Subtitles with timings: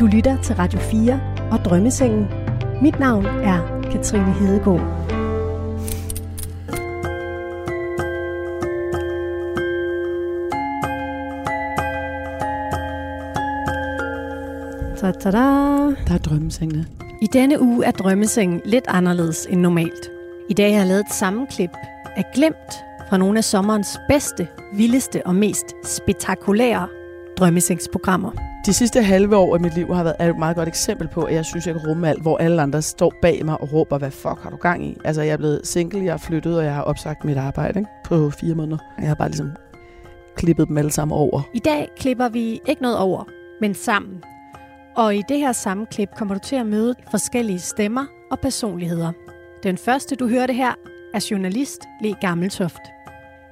[0.00, 2.26] Du lytter til Radio 4 og Drømmesengen.
[2.82, 4.80] Mit navn er Katrine Hedegaard.
[14.96, 15.38] Ta-da!
[16.08, 16.86] Der er drømmesengene.
[17.22, 20.10] I denne uge er drømmesengen lidt anderledes end normalt.
[20.48, 21.70] I dag har jeg lavet et sammenklip
[22.16, 26.88] af Glemt fra nogle af sommerens bedste, vildeste og mest spektakulære
[27.38, 28.49] drømmesengsprogrammer.
[28.66, 31.34] De sidste halve år af mit liv har været et meget godt eksempel på, at
[31.34, 34.10] jeg synes, jeg kan rumme alt, hvor alle andre står bag mig og råber, hvad
[34.10, 34.96] fuck har du gang i?
[35.04, 37.90] Altså, jeg er blevet single, jeg er flyttet, og jeg har opsagt mit arbejde ikke?
[38.04, 38.78] på fire måneder.
[38.98, 39.50] Jeg har bare ligesom
[40.36, 41.42] klippet dem alle sammen over.
[41.54, 43.24] I dag klipper vi ikke noget over,
[43.60, 44.24] men sammen.
[44.96, 49.12] Og i det her samme klip kommer du til at møde forskellige stemmer og personligheder.
[49.62, 50.72] Den første, du hørte her,
[51.14, 52.82] er journalist Le Gammeltoft.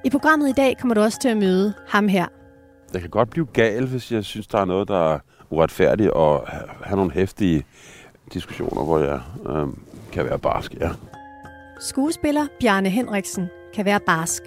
[0.05, 2.38] I programmet i dag kommer du også til at møde ham her.
[2.93, 6.43] Jeg kan godt blive gal, hvis jeg synes, der er noget, der er uretfærdigt, og
[6.47, 7.65] ha- have nogle hæftige
[8.33, 9.67] diskussioner, hvor jeg øh,
[10.11, 10.89] kan være barsk, ja.
[11.79, 14.43] Skuespiller Bjarne Henriksen kan være barsk.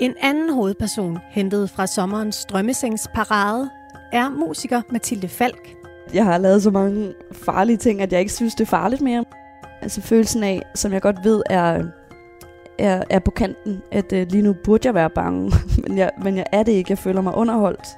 [0.00, 3.70] En anden hovedperson, hentet fra sommerens drømmesengsparade,
[4.12, 5.68] er musiker Mathilde Falk.
[6.14, 9.24] Jeg har lavet så mange farlige ting, at jeg ikke synes, det er farligt mere.
[9.82, 11.84] Altså følelsen af, som jeg godt ved er,
[12.78, 15.52] er, er på kanten, at uh, lige nu burde jeg være bange,
[15.86, 16.90] men jeg, men jeg er det ikke.
[16.90, 17.88] Jeg føler mig underholdt.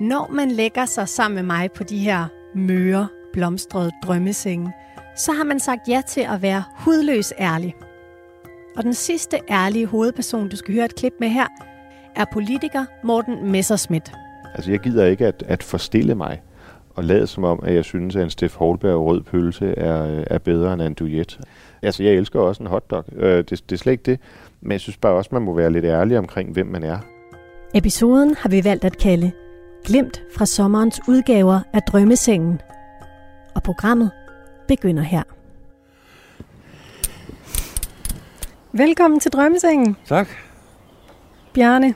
[0.00, 4.72] Når man lægger sig sammen med mig på de her møre, blomstrede drømmesenge,
[5.16, 7.74] så har man sagt ja til at være hudløs ærlig.
[8.76, 11.46] Og den sidste ærlige hovedperson, du skal høre et klip med her,
[12.16, 14.12] er politiker Morten Messerschmidt.
[14.54, 16.42] Altså, jeg gider ikke at, at forstille mig
[16.96, 20.38] og lade som om, at jeg synes, at en Steff Holberg rød pølse er, er
[20.38, 21.40] bedre end en duet.
[21.82, 23.04] Altså, jeg elsker også en hotdog.
[23.16, 24.20] Øh, det, det er slet ikke det.
[24.60, 26.98] Men jeg synes bare også, man må være lidt ærlig omkring, hvem man er.
[27.74, 29.32] Episoden har vi valgt at kalde
[29.84, 32.60] Glimt fra sommerens udgaver af Drømmesengen.
[33.54, 34.10] Og programmet
[34.68, 35.22] begynder her.
[38.72, 40.28] Velkommen til Drømmesengen, Tak.
[41.54, 41.94] Bjarne.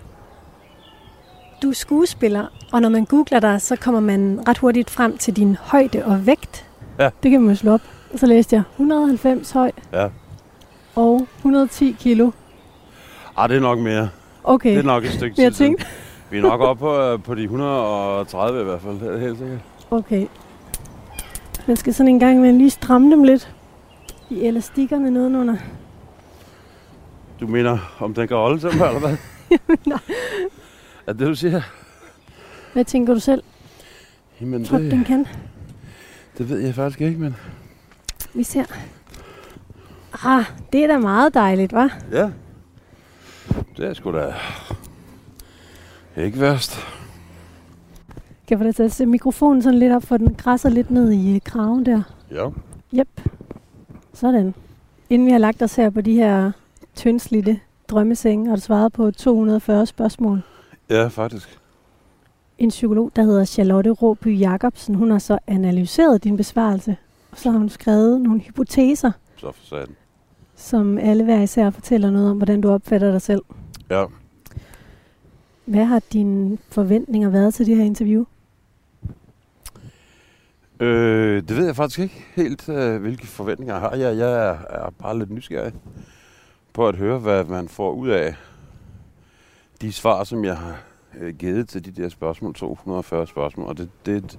[1.62, 5.36] Du er skuespiller, og når man googler dig, så kommer man ret hurtigt frem til
[5.36, 6.66] din højde og vægt.
[6.98, 7.10] Ja.
[7.22, 7.80] Det kan man slå op.
[8.12, 10.08] Og så læste jeg 190 høj Ja.
[10.94, 12.30] og 110 kilo.
[13.36, 14.08] Ah, det er nok mere.
[14.44, 15.86] Okay, Det er nok et stykke tid jeg tænkte,
[16.30, 19.38] Vi er nok oppe på, øh, på de 130 i hvert fald, det er helt
[19.38, 19.58] sikkert.
[19.90, 20.26] okay.
[21.66, 23.54] Man skal sådan en gang med lige stramme dem lidt.
[24.30, 25.56] I elastikkerne nedenunder.
[27.40, 29.16] Du mener, om den kan holde til mig, eller hvad?
[29.86, 29.98] Nej.
[31.10, 31.62] Er det, du siger?
[32.72, 33.42] Hvad tænker du selv?
[34.40, 35.26] Jamen, Tror du, den det, kan?
[36.38, 37.36] det ved jeg faktisk ikke, men...
[38.34, 38.64] Vi ser.
[40.24, 41.98] Ah, det er da meget dejligt, var?
[42.12, 42.30] Ja.
[43.76, 44.34] Det er sgu da...
[46.16, 46.76] Ikke værst.
[48.46, 50.90] Kan jeg få dig til at sætte mikrofonen sådan lidt op, for den græsser lidt
[50.90, 52.02] ned i øh, kraven der.
[52.30, 52.48] Ja.
[52.94, 53.08] Yep.
[54.14, 54.54] Sådan.
[55.10, 56.52] Inden vi har lagt os her på de her
[56.96, 60.42] tyndslidte drømmesenge, har du svaret på 240 spørgsmål.
[60.90, 61.58] Ja, faktisk.
[62.58, 66.96] En psykolog, der hedder Charlotte Råby Jacobsen, hun har så analyseret din besvarelse.
[67.30, 69.94] Og så har hun skrevet nogle hypoteser, Så for satan.
[70.56, 73.42] som alle hver især fortæller noget om, hvordan du opfatter dig selv.
[73.90, 74.04] Ja.
[75.64, 78.24] Hvad har dine forventninger været til det her interview?
[80.80, 83.96] Øh, det ved jeg faktisk ikke helt, øh, hvilke forventninger jeg har.
[83.96, 85.72] Jeg, jeg er, er bare lidt nysgerrig
[86.72, 88.34] på at høre, hvad man får ud af
[89.80, 90.82] de svar, som jeg har
[91.18, 93.66] øh, givet til de der spørgsmål, 240 spørgsmål.
[93.68, 94.38] Og det, det,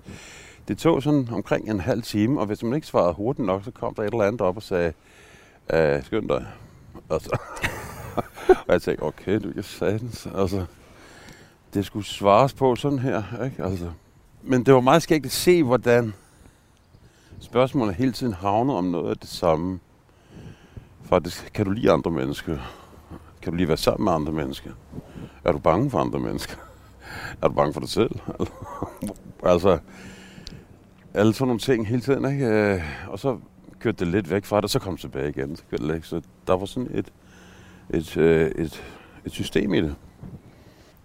[0.68, 3.72] det tog sådan omkring en halv time, og hvis man ikke svarede hurtigt nok, så
[3.72, 4.94] kom der et eller andet op og sagde,
[5.74, 6.46] øh, skynd dig.
[7.10, 7.38] Altså.
[8.68, 10.28] og jeg tænkte, okay, du kan satans.
[10.36, 10.66] Altså,
[11.74, 13.64] det skulle svares på sådan her, ikke?
[13.64, 13.92] Altså.
[14.44, 16.14] Men det var meget skægt at se, hvordan
[17.40, 19.80] spørgsmålet hele tiden havner om noget af det samme.
[21.04, 22.58] Faktisk, kan du lide andre mennesker?
[23.42, 24.72] Kan du lige være sammen med andre mennesker?
[25.44, 26.56] Er du bange for andre mennesker?
[27.42, 28.12] Er du bange for dig selv?
[29.44, 29.80] altså,
[31.14, 32.46] alle sådan nogle ting hele tiden, ikke?
[32.46, 33.38] Øh, Og så
[33.80, 35.56] kørte det lidt væk fra det, og så kom det tilbage igen.
[35.56, 36.06] Så, kørte det lidt.
[36.06, 37.12] så der var sådan et,
[37.90, 38.84] et, øh, et,
[39.26, 39.96] et system i det.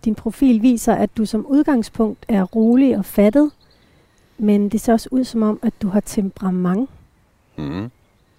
[0.04, 3.50] Din profil viser, at du som udgangspunkt er rolig og fattet,
[4.38, 6.90] men det ser også ud som om, at du har temperament.
[7.58, 7.90] Mm.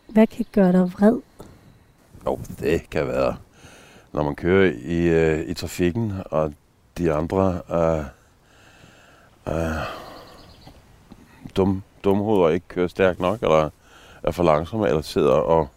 [0.08, 1.20] Hvad kan gøre dig vred?
[2.26, 3.36] Jo, det kan være,
[4.18, 6.54] når man kører i, øh, i trafikken, og
[6.98, 8.06] de andre er,
[9.46, 9.74] er
[11.58, 13.70] dum, dumhoveder ikke kører stærkt nok, eller
[14.24, 15.70] er for langsomme, eller sidder og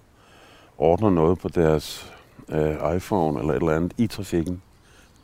[0.79, 2.13] ordner noget på deres
[2.49, 4.63] øh, iPhone eller et eller andet i trafikken.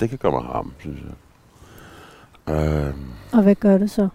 [0.00, 2.54] Det kan gøre mig harm, synes jeg.
[2.54, 2.94] Øh,
[3.32, 4.08] Og hvad gør du så?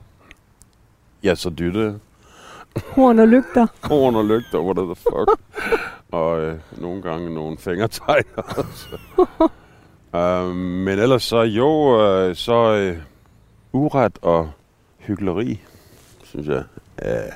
[1.24, 2.00] Ja, så dytte.
[2.95, 3.68] Horn og lygter.
[3.89, 5.30] Horn og lygter, what the fuck.
[6.11, 8.97] og øh, nogle gange nogle fingertegn også.
[10.13, 10.55] uh,
[10.85, 12.97] men ellers så jo, øh, så øh,
[13.73, 14.51] uret og
[14.97, 15.61] hyggeleri,
[16.23, 16.63] synes jeg,
[16.97, 17.31] er,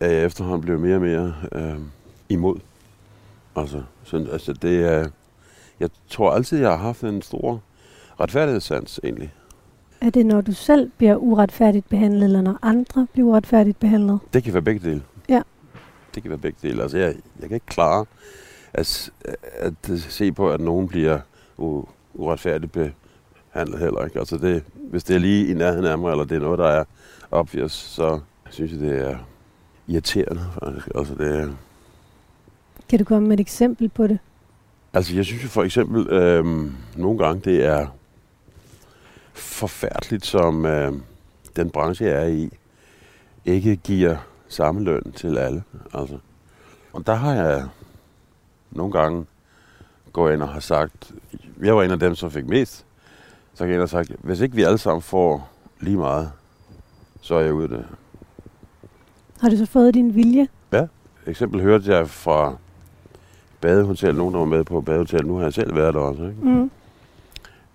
[0.00, 1.78] er jeg efterhånden blevet mere og mere øh,
[2.28, 2.56] imod.
[3.56, 5.08] Altså, sådan, altså det er,
[5.80, 7.62] jeg tror altid, jeg har haft en stor
[8.20, 9.32] retfærdighedssans egentlig.
[10.00, 14.18] Er det, når du selv bliver uretfærdigt behandlet, eller når andre bliver uretfærdigt behandlet?
[14.32, 15.02] Det kan være begge dele.
[16.16, 16.82] Det kan være begge dele.
[16.82, 18.04] Altså, jeg, jeg kan ikke klare
[18.72, 19.10] at,
[19.58, 19.72] at
[20.08, 21.18] se på, at nogen bliver
[21.58, 24.04] u- uretfærdigt behandlet heller.
[24.04, 24.18] Ikke?
[24.18, 26.68] Altså, det, hvis det er lige i nærheden af mig, eller det er noget, der
[26.68, 26.84] er
[27.30, 28.20] obvious, så
[28.50, 29.16] synes jeg, det er
[29.88, 30.42] irriterende.
[30.64, 30.88] Faktisk.
[30.94, 31.48] Altså, det er,
[32.88, 34.18] Kan du komme med et eksempel på det?
[34.92, 36.44] Altså, jeg synes jo for eksempel, øh,
[36.96, 37.86] nogle gange det er
[39.32, 40.92] forfærdeligt, som øh,
[41.56, 42.50] den branche, jeg er i,
[43.44, 44.16] ikke giver
[44.48, 45.62] samme løn til alle.
[45.94, 46.18] Altså.
[46.92, 47.68] Og der har jeg
[48.70, 49.26] nogle gange
[50.12, 51.12] gået ind og har sagt,
[51.62, 52.86] jeg var en af dem, som fik mest,
[53.54, 55.48] så kan jeg ind og sagt, hvis ikke vi alle sammen får
[55.80, 56.32] lige meget,
[57.20, 57.86] så er jeg ude af det.
[59.40, 60.48] Har du så fået din vilje?
[61.26, 62.56] Eksempel hørte jeg fra
[63.60, 66.40] badehotel, nogen der var med på badehotel, nu har jeg selv været der også, ikke?
[66.42, 66.70] Mm.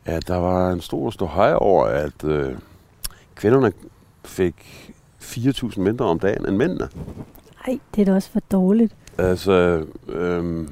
[0.05, 2.55] at der var en stor ståhej over, at øh,
[3.35, 3.71] kvinderne
[4.25, 4.90] fik
[5.21, 6.89] 4.000 mindre om dagen end mændene.
[7.67, 8.95] Ej, det er da også for dårligt.
[9.17, 10.67] Altså, øh,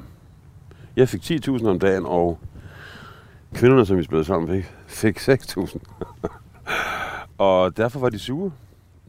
[0.96, 2.40] jeg fik 10.000 om dagen, og
[3.54, 5.80] kvinderne, som vi spillede sammen, fik, fik 6.000.
[7.48, 8.52] og derfor var de sure.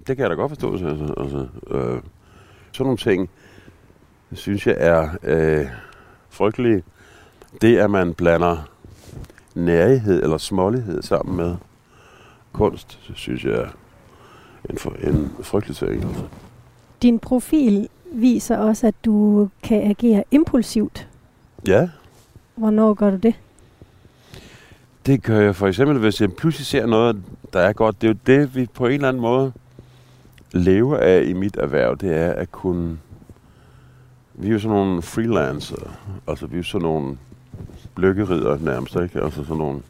[0.06, 0.72] Det kan jeg da godt forstå.
[0.72, 2.02] Altså, altså, øh,
[2.72, 3.30] sådan nogle ting,
[4.32, 5.66] synes jeg er øh,
[6.30, 6.82] frygtelige.
[7.60, 8.68] Det, at man blander
[9.54, 11.56] nærighed eller smålighed sammen med
[12.52, 13.68] kunst, synes jeg
[14.70, 16.04] en, for, en frygtelig ting.
[16.04, 16.22] Altså.
[17.02, 21.08] Din profil viser også, at du kan agere impulsivt.
[21.66, 21.88] Ja,
[22.54, 23.34] Hvornår gør du det?
[25.06, 27.22] det gør jeg for eksempel, hvis jeg pludselig ser noget,
[27.52, 28.02] der er godt.
[28.02, 29.52] Det er jo det, vi på en eller anden måde
[30.52, 32.98] lever af i mit erhverv, det er at kunne...
[34.34, 35.98] Vi er jo sådan nogle freelancer,
[36.28, 37.18] altså vi er jo sådan nogle
[37.96, 39.20] lykkerider nærmest, ikke?
[39.20, 39.80] Altså sådan nogle,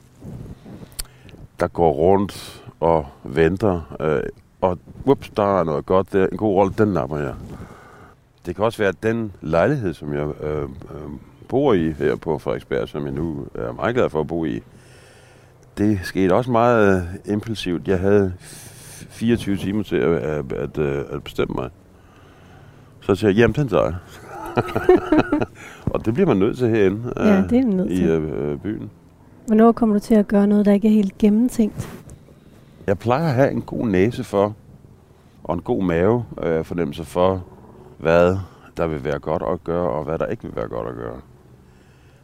[1.60, 4.22] der går rundt og venter, øh,
[4.60, 7.34] og ups, der er noget godt der, en god rolle, den napper jeg.
[8.46, 10.68] Det kan også være, at den lejlighed, som jeg øh, øh,
[11.48, 14.60] bor i her på Frederiksberg, som jeg nu er meget glad for at bo i,
[15.78, 16.96] det skete også meget
[17.26, 17.88] øh, impulsivt.
[17.88, 21.70] Jeg havde f- 24 timer til at, at, at, øh, at bestemme mig.
[23.00, 23.94] Så siger jeg, jamen den tager jeg.
[25.94, 28.08] og det bliver man nødt til herinde øh, Ja, det er du nødt i til.
[28.08, 28.90] øh, øh, byen.
[29.46, 31.88] Hvornår kommer du til at gøre noget, der ikke er helt gennemtænkt?
[32.90, 34.54] Jeg plejer at have en god næse for,
[35.44, 37.44] og en god mave øh, fornemmelse for,
[37.98, 38.36] hvad
[38.76, 41.20] der vil være godt at gøre, og hvad der ikke vil være godt at gøre.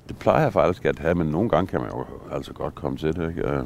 [0.09, 2.99] Det plejer jeg faktisk at have, men nogle gange kan man jo altså godt komme
[2.99, 3.29] til det.
[3.29, 3.49] Ikke?
[3.49, 3.63] Øh,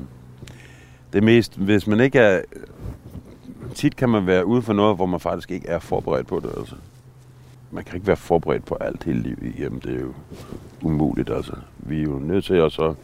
[1.13, 2.41] det mest, hvis man ikke er...
[3.75, 6.51] Tit kan man være ude for noget, hvor man faktisk ikke er forberedt på det.
[6.57, 6.75] Altså.
[7.71, 9.81] Man kan ikke være forberedt på alt hele livet igennem.
[9.81, 10.13] Det er jo
[10.83, 11.31] umuligt.
[11.31, 11.57] Altså.
[11.77, 12.95] Vi er jo nødt til at så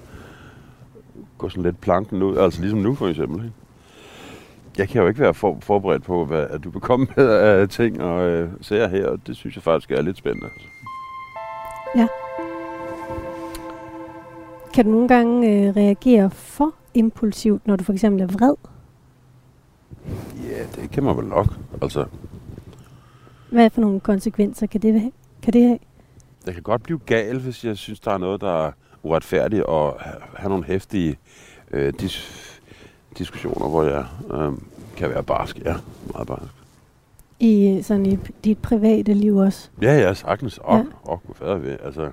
[1.39, 2.37] gå sådan lidt planken ud.
[2.37, 3.45] Altså ligesom nu for eksempel.
[3.45, 3.55] Ikke?
[4.79, 7.69] Jeg kan jo ikke være for, forberedt på, hvad at du vil komme med af
[7.69, 10.47] ting og øh, sager her, og det synes jeg faktisk er lidt spændende.
[10.47, 10.67] Altså.
[14.75, 18.55] Kan du nogle gange øh, reagere for impulsivt, når du for eksempel er vred?
[20.51, 21.47] Ja, det kan man vel nok.
[21.83, 22.05] Altså,
[23.51, 25.13] Hvad for nogle konsekvenser kan det have?
[25.43, 25.79] Kan det have?
[26.47, 29.97] jeg kan godt blive gal, hvis jeg synes, der er noget, der er uretfærdigt, og
[30.01, 31.19] ha- have nogle hæftige
[31.71, 32.56] øh, dis-
[33.19, 34.05] diskussioner, hvor jeg
[34.35, 34.53] øh,
[34.97, 35.59] kan være barsk.
[35.59, 35.75] Ja,
[36.13, 36.53] meget barsk.
[37.41, 39.69] I, sådan i dit private liv også?
[39.83, 40.59] Ja, ja, sagtens.
[40.59, 40.85] Og, Ja.
[41.11, 41.77] og gud fader ved.
[41.85, 42.11] Altså,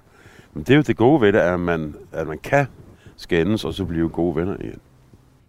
[0.54, 2.66] men det er jo det gode ved det, at man, at man kan
[3.16, 4.80] skændes, og så blive gode venner igen.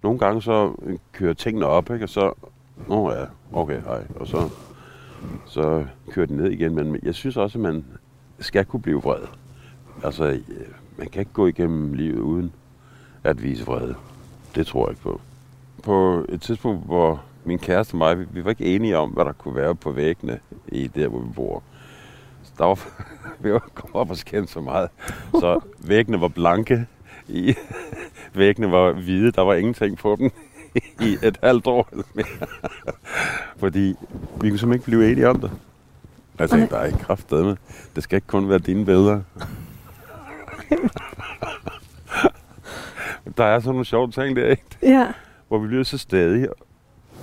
[0.02, 2.04] Nogle gange så øh, kører tingene op, ikke?
[2.04, 2.32] og så,
[2.88, 4.48] nå ja, okay, hej, og så,
[5.46, 6.74] så kører de ned igen.
[6.74, 7.84] Men jeg synes også, at man
[8.38, 9.20] skal kunne blive vred.
[10.04, 10.40] Altså, øh,
[10.98, 12.52] man kan ikke gå igennem livet uden
[13.24, 13.94] at vise vrede.
[14.54, 15.20] Det tror jeg ikke på.
[15.84, 19.24] På et tidspunkt, hvor min kæreste og mig, vi, vi var ikke enige om, hvad
[19.24, 20.38] der kunne være på væggene
[20.68, 21.62] i der, hvor vi bor.
[22.42, 22.78] Så der var,
[23.42, 24.90] vi var kommet op og skændt så meget.
[25.32, 26.86] Så væggene var blanke,
[27.28, 27.54] i,
[28.34, 30.30] væggene var hvide, der var ingenting på dem
[31.08, 32.48] i et halvt år eller mere.
[33.56, 33.94] Fordi
[34.40, 35.50] vi kunne simpelthen ikke blive enige om det.
[36.38, 37.56] Jeg tænkte, der er ikke kraft med.
[37.94, 39.20] Det skal ikke kun være dine billeder.
[43.36, 44.62] der er sådan nogle sjove ting der, ikke?
[44.82, 45.12] Ja
[45.48, 46.48] hvor vi bliver så stadige.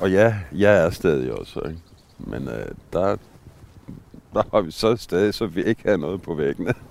[0.02, 1.82] og ja, jeg er stadig også, ikke?
[2.18, 3.16] Men øh, der,
[4.34, 6.74] der har vi så stadig, så vi ikke har noget på væggene.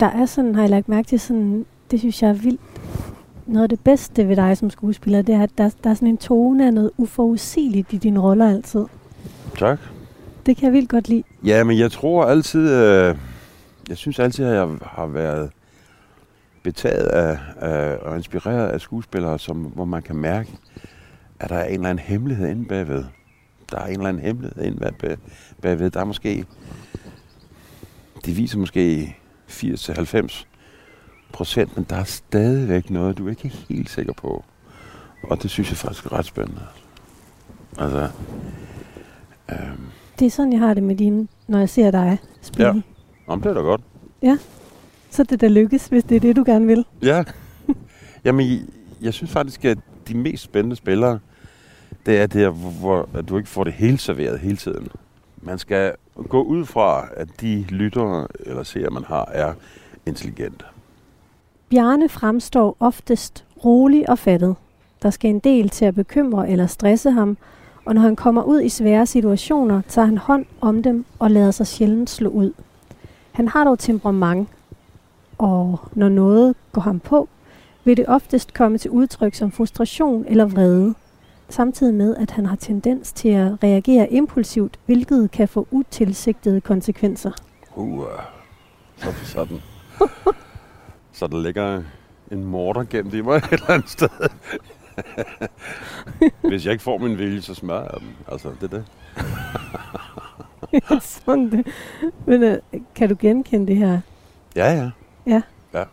[0.00, 2.60] Der er sådan, har jeg lagt mærke til, sådan, det synes jeg er vildt.
[3.46, 6.08] Noget af det bedste ved dig som skuespiller, det er, at der, der er sådan
[6.08, 8.84] en tone af noget uforudsigeligt i dine roller altid.
[9.58, 9.78] Tak.
[10.46, 11.22] Det kan jeg vildt godt lide.
[11.44, 13.16] Ja, men jeg tror altid, øh,
[13.88, 15.50] jeg synes altid, at jeg har været
[16.70, 20.50] betaget af, af og inspireret af skuespillere, som, hvor man kan mærke,
[21.40, 23.04] at der er en eller anden hemmelighed inde bagved.
[23.70, 25.16] Der er en eller anden hemmelighed inde bag-
[25.62, 25.90] bagved.
[25.90, 26.44] Der er måske,
[28.24, 29.16] de viser måske
[29.50, 30.44] 80-90
[31.32, 34.44] procent, men der er stadigvæk noget, du ikke er helt sikker på.
[35.22, 36.62] Og det synes jeg faktisk er ret spændende.
[37.78, 38.08] Altså,
[39.52, 39.86] øhm,
[40.18, 42.72] Det er sådan, jeg har det med dine, når jeg ser dig spille.
[42.74, 42.80] Ja.
[43.26, 43.80] om det er da godt.
[45.16, 46.84] Så det da lykkes, hvis det er det, du gerne vil.
[47.02, 47.24] Ja.
[48.24, 48.60] Jamen, jeg,
[49.02, 51.18] jeg synes faktisk, at de mest spændende spillere,
[52.06, 54.88] det er der, hvor, hvor at du ikke får det hele serveret hele tiden.
[55.42, 55.92] Man skal
[56.28, 59.52] gå ud fra, at de lyttere eller seere, man har, er
[60.06, 60.64] intelligente.
[61.68, 64.56] Bjarne fremstår oftest rolig og fattet.
[65.02, 67.36] Der skal en del til at bekymre eller stresse ham,
[67.84, 71.50] og når han kommer ud i svære situationer, tager han hånd om dem og lader
[71.50, 72.52] sig sjældent slå ud.
[73.32, 74.48] Han har dog temperament,
[75.38, 77.28] og når noget går ham på,
[77.84, 80.94] vil det oftest komme til udtryk som frustration eller vrede,
[81.48, 87.32] samtidig med at han har tendens til at reagere impulsivt, hvilket kan få utilsigtede konsekvenser.
[87.74, 88.04] Uh,
[88.96, 89.60] så sådan.
[91.12, 91.82] så der ligger
[92.30, 94.08] en morter gemt i mig et eller andet sted.
[96.48, 98.16] Hvis jeg ikke får min vilje, så smører jeg den.
[98.32, 98.84] Altså, det er det.
[101.02, 101.66] Sådan det.
[102.26, 102.58] Men øh,
[102.94, 104.00] kan du genkende det her?
[104.56, 104.90] Ja, ja.
[105.26, 105.42] Ja.
[105.74, 105.84] Ja.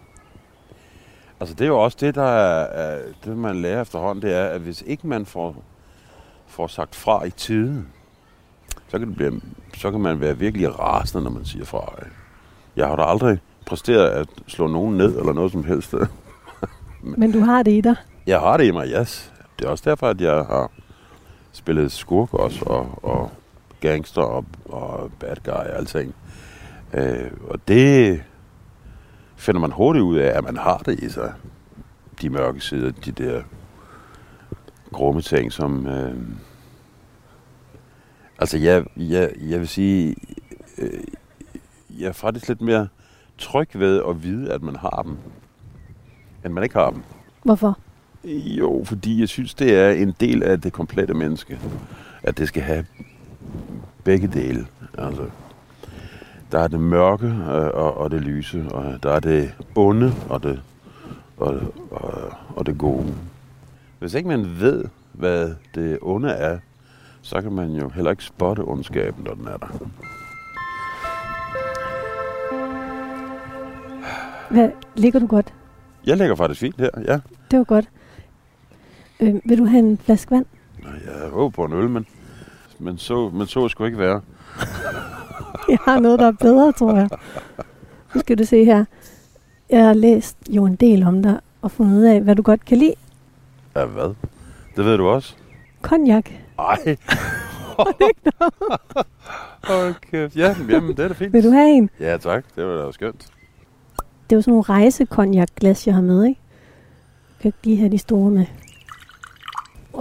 [1.40, 4.62] Altså, det er jo også det, der er, det, man lærer efterhånden, det er, at
[4.62, 5.56] hvis ikke man får,
[6.48, 7.88] får sagt fra i tiden,
[8.88, 9.42] så kan, det blive,
[9.78, 11.94] så kan man være virkelig rasende, når man siger fra.
[12.76, 15.94] Jeg har da aldrig præsteret at slå nogen ned eller noget som helst.
[17.02, 17.96] Men du har det i dig.
[18.28, 19.34] Jeg har det i mig, yes.
[19.60, 20.72] Det er også derfor, at jeg har
[21.52, 23.32] spillet skurk også, og, og
[23.82, 26.16] gangster og, og bad guy og alting.
[26.94, 28.24] Øh, og det
[29.44, 31.34] finder man hurtigt ud af, at man har det i sig.
[32.22, 33.42] De mørke sider, de der
[34.92, 35.88] grumme ting, som...
[35.88, 36.16] Øh,
[38.40, 40.16] altså, jeg, jeg, jeg vil sige,
[40.78, 41.04] øh,
[42.00, 42.88] jeg er faktisk lidt mere
[43.38, 45.18] tryg ved at vide, at man har dem,
[46.46, 47.02] end man ikke har dem.
[47.44, 47.78] Hvorfor?
[48.58, 51.60] Jo, fordi jeg synes, det er en del af det komplette menneske.
[52.24, 52.86] At det skal have
[54.04, 54.68] begge dele.
[54.98, 55.30] Altså,
[56.54, 60.44] der er det mørke øh, og, og det lyse, og der er det onde og
[60.44, 60.62] det,
[61.38, 63.14] og, og, og det gode.
[64.00, 66.60] Hvis ikke man ved, hvad det onde er,
[67.22, 69.68] så kan man jo heller ikke spotte ondskaben, når den er der.
[74.50, 75.54] Hvad, ligger du godt?
[76.06, 77.20] Jeg lægger faktisk fint her, ja.
[77.52, 77.90] Det var godt.
[79.20, 80.46] Øh, vil du have en flaske vand?
[80.84, 82.06] Nå, Jeg håber på en øl, men,
[82.80, 84.22] men, så, men så skulle ikke være.
[85.78, 87.10] Jeg har noget, der er bedre, tror jeg.
[88.16, 88.86] Nu skal du se her.
[89.70, 92.66] Jeg har læst jo en del om dig og fundet ud af, hvad du godt
[92.66, 92.94] kan lide.
[93.76, 94.14] Ja, hvad?
[94.76, 95.36] Det ved du også.
[95.82, 96.26] Cognac.
[96.60, 96.78] Ej.
[99.64, 100.36] Hold kæft.
[100.36, 101.34] Ja, jamen, det er da fint.
[101.34, 101.90] Vil du have en?
[102.00, 102.46] Ja, tak.
[102.56, 103.28] Det var da skønt.
[104.30, 105.08] Det er jo sådan nogle rejse
[105.56, 106.42] glas jeg har med, ikke?
[107.30, 108.46] Jeg kan ikke lige have de store med.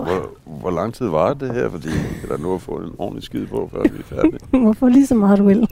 [0.04, 1.70] Hvor, hvor lang tid var det her?
[1.70, 1.88] Fordi
[2.28, 4.38] der nu at få en ordentlig skid på, før vi er færdige.
[4.64, 5.68] Hvorfor lige så meget du vil?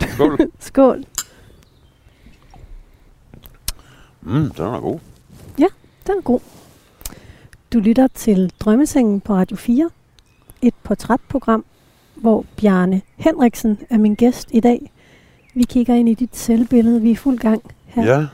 [0.00, 0.38] Skål.
[0.58, 1.04] Skål.
[4.22, 4.98] Mm, den er god.
[6.06, 6.40] Den er god.
[7.72, 9.90] Du lytter til Drømmesengen på Radio 4.
[10.62, 11.64] Et portrætprogram,
[12.14, 14.92] hvor Bjarne Henriksen er min gæst i dag.
[15.54, 17.00] Vi kigger ind i dit selvbillede.
[17.00, 18.04] Vi er i fuld gang her.
[18.04, 18.26] Ja.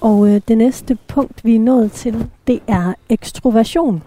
[0.00, 4.02] Og øh, det næste punkt, vi er nået til, det er ekstroversion.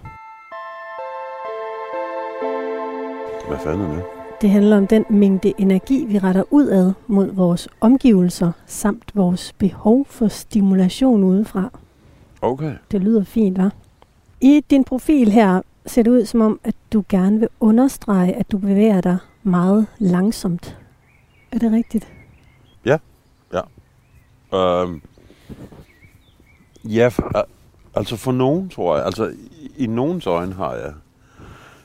[3.48, 4.04] Hvad fanden er det?
[4.40, 10.06] Det handler om den mængde energi, vi retter udad mod vores omgivelser, samt vores behov
[10.06, 11.70] for stimulation udefra.
[12.42, 12.74] Okay.
[12.90, 13.70] Det lyder fint, hva'?
[14.40, 18.52] I din profil her ser det ud som om, at du gerne vil understrege, at
[18.52, 20.78] du bevæger dig meget langsomt.
[21.52, 22.12] Er det rigtigt?
[24.54, 25.02] Øhm,
[26.84, 27.48] ja, for,
[27.94, 29.06] altså for nogen, tror jeg.
[29.06, 30.92] Altså, i, i nogens øjne har jeg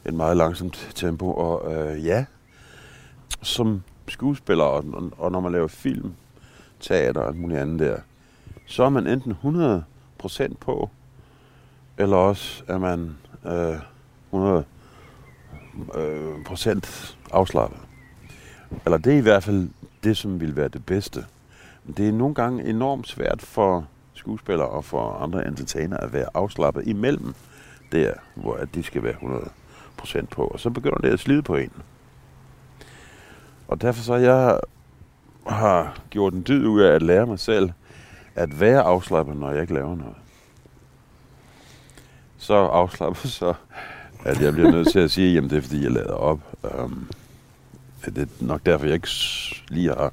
[0.05, 2.25] et meget langsomt tempo, og øh, ja,
[3.41, 6.13] som skuespiller, og, og, og når man laver film,
[6.79, 7.97] teater og alt muligt andet der,
[8.65, 9.37] så er man enten
[10.23, 10.89] 100% på,
[11.97, 13.79] eller også er man øh,
[14.33, 14.63] 100
[15.95, 17.79] øh, procent afslappet.
[18.85, 19.69] Eller det er i hvert fald
[20.03, 21.25] det, som vil være det bedste.
[21.83, 23.87] Men det er nogle gange enormt svært for
[24.25, 27.35] skuespillere og for andre entertainere at være afslappet imellem
[27.91, 29.13] der, hvor at de skal være
[30.03, 30.47] 100% på.
[30.47, 31.71] Og så begynder det at slide på en.
[33.67, 34.59] Og derfor så jeg
[35.47, 37.71] har gjort en dyd ud af at lære mig selv
[38.35, 40.15] at være afslappet, når jeg ikke laver noget.
[42.37, 43.53] Så afslappet så,
[44.25, 46.39] at jeg bliver nødt til at sige, jamen det er fordi, jeg lader op.
[46.79, 47.09] Um,
[48.05, 49.09] det er nok derfor, jeg ikke
[49.69, 50.11] lige har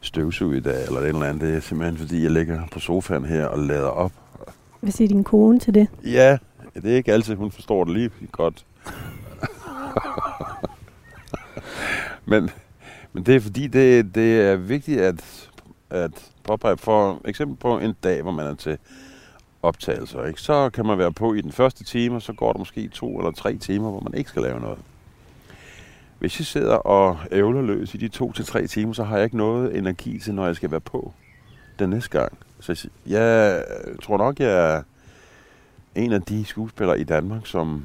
[0.00, 1.40] støvsug i dag, eller et eller andet.
[1.40, 4.12] Det er simpelthen fordi, jeg ligger på sofaen her og lader op.
[4.80, 5.88] Hvad siger din kone til det?
[6.04, 6.38] Ja,
[6.74, 8.64] det er ikke altid, hun forstår det lige godt.
[12.30, 12.50] men,
[13.12, 15.48] men det er fordi, det, det er vigtigt at,
[15.90, 16.10] at
[16.44, 18.78] påpege for eksempel på en dag, hvor man er til
[19.62, 20.24] optagelser.
[20.24, 20.40] Ikke?
[20.40, 23.18] Så kan man være på i den første time, og så går der måske to
[23.18, 24.78] eller tre timer, hvor man ikke skal lave noget.
[26.18, 29.24] Hvis jeg sidder og ævler løs i de to til tre timer, så har jeg
[29.24, 31.12] ikke noget energi til, når jeg skal være på
[31.78, 32.38] den næste gang.
[32.60, 33.64] Så jeg
[34.02, 34.82] tror nok, jeg er
[35.94, 37.84] en af de skuespillere i Danmark, som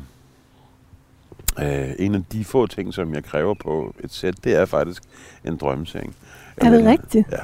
[1.60, 5.04] øh, en af de få ting, som jeg kræver på et sæt, det er faktisk
[5.46, 6.16] en drømmeseng.
[6.58, 7.28] Er det rigtigt?
[7.32, 7.38] Ja.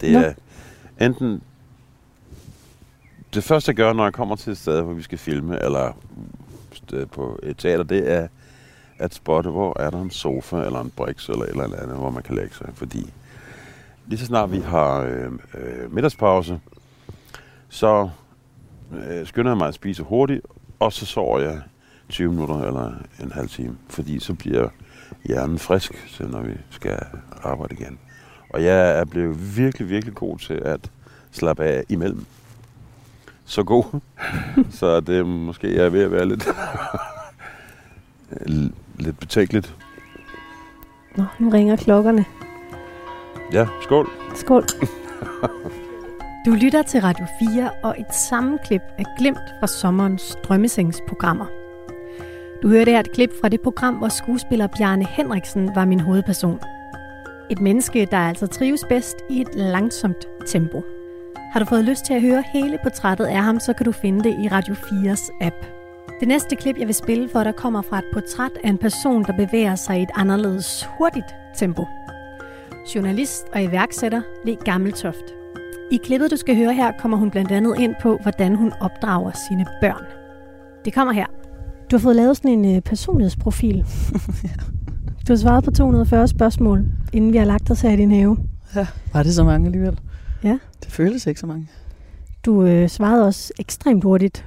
[0.00, 0.32] Det er
[1.06, 1.42] enten
[3.34, 5.92] det første, jeg gør, når jeg kommer til et sted, hvor vi skal filme, eller
[7.12, 8.28] på et teater, det er
[8.98, 12.10] at spotte, hvor er der en sofa, eller en brix, eller et eller andet, hvor
[12.10, 12.70] man kan lægge sig.
[12.74, 13.12] Fordi
[14.06, 16.60] lige så snart vi har øh, øh, middagspause,
[17.68, 18.10] så
[19.08, 20.40] øh, skynder jeg mig at spise hurtigt,
[20.80, 21.60] og så sover jeg
[22.08, 24.68] 20 minutter eller en halv time, fordi så bliver
[25.24, 26.98] hjernen frisk, så når vi skal
[27.42, 27.98] arbejde igen.
[28.50, 30.90] Og jeg er blevet virkelig, virkelig god til at
[31.30, 32.26] slappe af imellem.
[33.44, 34.00] Så god,
[34.80, 36.48] så det måske er ved at være lidt,
[38.98, 39.74] lidt betænkeligt.
[41.16, 42.24] Nå, nu ringer klokkerne.
[43.52, 44.08] Ja, skål.
[44.34, 44.64] Skål.
[46.46, 51.46] Du lytter til Radio 4 og et sammenklip af glimt fra sommerens drømmesengsprogrammer.
[52.62, 56.60] Du hørte her et klip fra det program, hvor skuespiller Bjarne Henriksen var min hovedperson.
[57.50, 60.82] Et menneske, der altså trives bedst i et langsomt tempo.
[61.52, 64.24] Har du fået lyst til at høre hele portrættet af ham, så kan du finde
[64.24, 65.75] det i Radio 4's app.
[66.20, 69.24] Det næste klip, jeg vil spille for dig, kommer fra et portræt af en person,
[69.24, 71.86] der bevæger sig i et anderledes hurtigt tempo.
[72.94, 75.24] Journalist og iværksætter Le Gammeltoft.
[75.90, 79.30] I klippet, du skal høre her, kommer hun blandt andet ind på, hvordan hun opdrager
[79.48, 80.04] sine børn.
[80.84, 81.26] Det kommer her.
[81.90, 83.84] Du har fået lavet sådan en øh, personlighedsprofil.
[85.28, 88.36] Du har svaret på 240 spørgsmål, inden vi har lagt os her i din have.
[88.74, 90.00] Ja, var det så mange alligevel?
[90.42, 90.58] Ja.
[90.84, 91.68] Det føles ikke så mange.
[92.46, 94.46] Du øh, svarede også ekstremt hurtigt.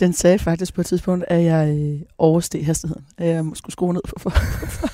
[0.00, 3.04] Den sagde faktisk på et tidspunkt, at jeg øh, oversteg hastigheden.
[3.18, 4.88] At jeg skulle skrue ned for, for, for.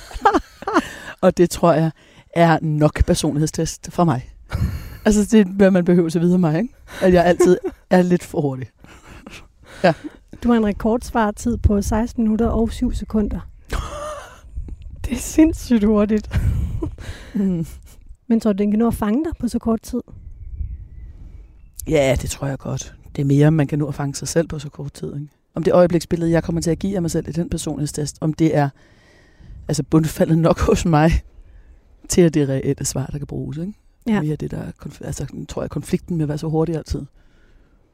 [1.21, 1.91] Og det tror jeg
[2.35, 4.29] er nok personlighedstest for mig.
[5.05, 6.73] altså det er, hvad man behøver at vide om mig, ikke?
[7.01, 7.57] At jeg altid
[7.89, 8.67] er lidt for hurtig.
[9.83, 9.93] Ja.
[10.43, 13.39] Du har en rekordsvartid på 16 minutter og 7 sekunder.
[15.05, 16.29] Det er sindssygt hurtigt.
[17.33, 17.65] Mm.
[18.27, 20.01] Men tror du, den kan nå at fange dig på så kort tid?
[21.87, 22.95] Ja, det tror jeg godt.
[23.15, 25.13] Det er mere, man kan nå at fange sig selv på så kort tid.
[25.15, 25.27] Ikke?
[25.55, 28.33] Om det øjebliksbillede, jeg kommer til at give af mig selv i den personlighedstest, om
[28.33, 28.69] det er
[29.67, 31.11] altså bundfaldet nok hos mig,
[32.09, 33.57] til at det er reelle svar, der kan bruges.
[33.57, 33.73] Ikke?
[34.07, 34.21] Ja.
[34.21, 37.01] Mere det, der er konf- altså, tror jeg, konflikten med at være så hurtig altid.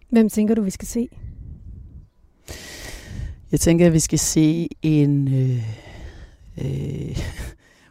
[0.09, 1.09] Hvem tænker du, vi skal se?
[3.51, 5.63] Jeg tænker, at vi skal se en øh,
[6.57, 7.17] øh,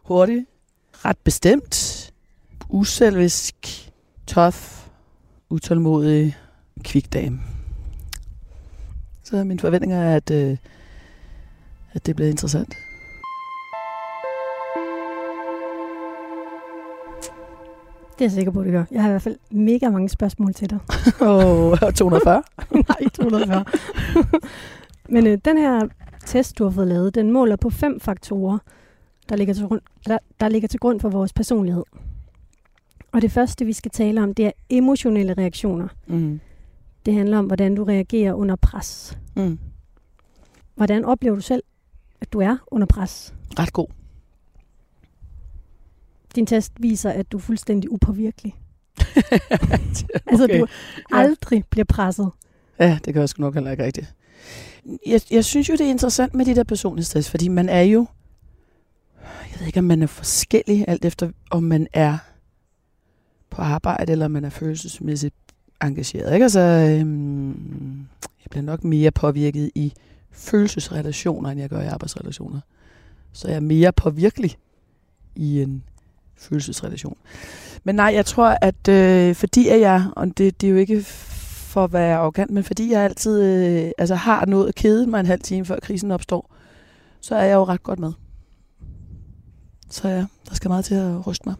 [0.03, 0.47] hurtig,
[0.93, 2.13] ret bestemt,
[2.69, 3.55] uselvisk,
[4.27, 4.80] tough,
[5.51, 6.37] utålmodig,
[6.85, 7.41] kvik dame.
[9.23, 10.57] Så mine forventninger er, at, øh,
[11.93, 12.77] at det bliver interessant.
[18.19, 18.85] Det er jeg sikker på, det gør.
[18.91, 20.79] Jeg har i hvert fald mega mange spørgsmål til dig.
[21.29, 22.43] Åh, 240?
[22.89, 23.65] Nej, 240.
[25.15, 25.89] Men øh, den her
[26.27, 28.59] test, du har fået lavet, den måler på fem faktorer,
[29.29, 31.85] der ligger, til grund, der, der ligger til grund for vores personlighed.
[33.13, 35.89] Og det første, vi skal tale om, det er emotionelle reaktioner.
[36.07, 36.41] Mm.
[37.07, 39.19] Det handler om, hvordan du reagerer under pres.
[39.37, 39.59] Mm.
[40.75, 41.63] Hvordan oplever du selv,
[42.21, 43.35] at du er under pres?
[43.59, 43.87] Ret god.
[46.35, 48.55] Din test viser, at du er fuldstændig upåvirkelig.
[50.27, 50.67] Altså, du
[51.13, 52.31] aldrig bliver presset.
[52.79, 54.15] Ja, det gør jeg sgu nok heller ikke rigtigt.
[55.07, 58.07] Jeg, jeg synes jo, det er interessant med de der personlighedstests, fordi man er jo,
[59.23, 62.19] jeg ved ikke, om man er forskellig, alt efter om man er
[63.51, 65.35] på arbejde, eller man er følelsesmæssigt
[65.83, 66.33] engageret.
[66.33, 66.45] Ikke?
[66.45, 69.93] Altså, øhm, jeg bliver nok mere påvirket i
[70.31, 72.61] følelsesrelationer, end jeg gør i arbejdsrelationer.
[73.33, 74.57] Så jeg er mere påvirkelig
[75.35, 75.83] i en
[76.37, 77.17] følelsesrelation.
[77.85, 81.03] Men nej, jeg tror, at øh, fordi at jeg, og det, det er jo ikke
[81.71, 85.21] for at være arrogant, men fordi jeg altid øh, altså har nået at kede mig
[85.21, 86.55] en halv time, før krisen opstår,
[87.21, 88.13] så er jeg jo ret godt med.
[89.91, 91.55] Så ja, der skal meget til at ryste mig.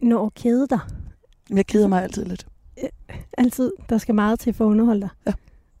[0.00, 0.78] Når kede dig.
[1.56, 2.46] Jeg keder mig altid lidt.
[3.38, 3.72] Altid.
[3.88, 5.08] Der skal meget til for at underholde dig.
[5.26, 5.32] Ja.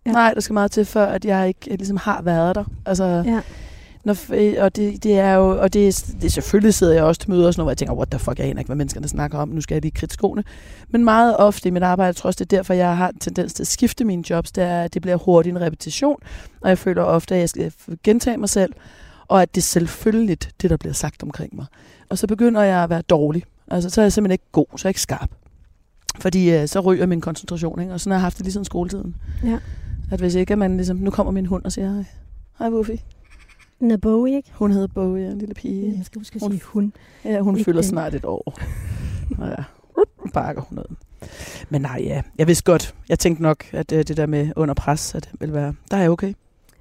[0.06, 0.10] Ja.
[0.12, 2.64] Nej, der skal meget til, før at jeg ikke jeg ligesom har været der.
[2.86, 3.40] Altså, Ja.
[4.04, 7.30] når, øh, og det, det er jo, og det, det, selvfølgelig sidder jeg også til
[7.30, 9.08] møder og sådan noget, hvor jeg tænker, what the fuck, jeg aner ikke, hvad menneskerne
[9.08, 10.44] snakker om, nu skal jeg lige kridte skoene.
[10.88, 13.18] Men meget ofte i mit arbejde, jeg tror også, det er derfor, jeg har en
[13.18, 16.16] tendens til at skifte mine jobs, det er, at det bliver hurtigt en repetition,
[16.60, 17.72] og jeg føler ofte, at jeg skal
[18.04, 18.72] gentage mig selv,
[19.28, 21.66] og at det er selvfølgeligt, det der bliver sagt omkring mig.
[22.08, 23.44] Og så begynder jeg at være dårlig.
[23.70, 25.30] Altså, så er jeg simpelthen ikke god, så er jeg ikke skarp.
[26.18, 27.92] Fordi øh, så ryger min koncentration, ikke?
[27.92, 29.16] og sådan har jeg haft det lige siden skoletiden.
[29.44, 29.58] Ja.
[30.10, 32.04] At hvis ikke, at man ligesom, nu kommer min hund og siger, hej,
[32.58, 32.90] hej Wuffy.
[33.80, 34.50] Den er Bowie, ikke?
[34.54, 35.94] Hun hedder Bowie, en lille pige.
[35.96, 36.92] Jeg skal huske at Hun- sige hun.
[37.24, 37.88] Ja, hun Ikke fylder den.
[37.88, 38.58] snart et år.
[39.38, 39.54] Nå ja,
[40.34, 40.90] bakker hun noget.
[41.70, 42.94] Men nej, ja, jeg vidste godt.
[43.08, 45.96] Jeg tænkte nok, at øh, det der med under pres, at det ville være, der
[45.96, 46.34] er jeg okay.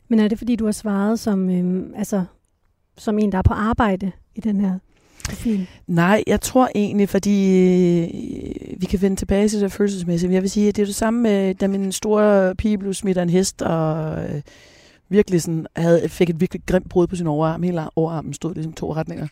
[0.07, 2.23] Men er det, fordi du har svaret som, øhm, altså,
[2.97, 4.79] som en, der er på arbejde i den her
[5.29, 5.67] profil?
[5.87, 7.57] Nej, jeg tror egentlig, fordi
[8.01, 10.27] øh, vi kan vende tilbage til det følelsesmæssige.
[10.27, 12.93] Men jeg vil sige, at det er det samme med, da min store pige blev
[12.93, 14.41] smidt af en hest, og øh,
[15.09, 17.63] virkelig sådan, havde, fik et virkelig grimt brud på sin overarm.
[17.63, 19.27] Hele overarmen stod ligesom to retninger.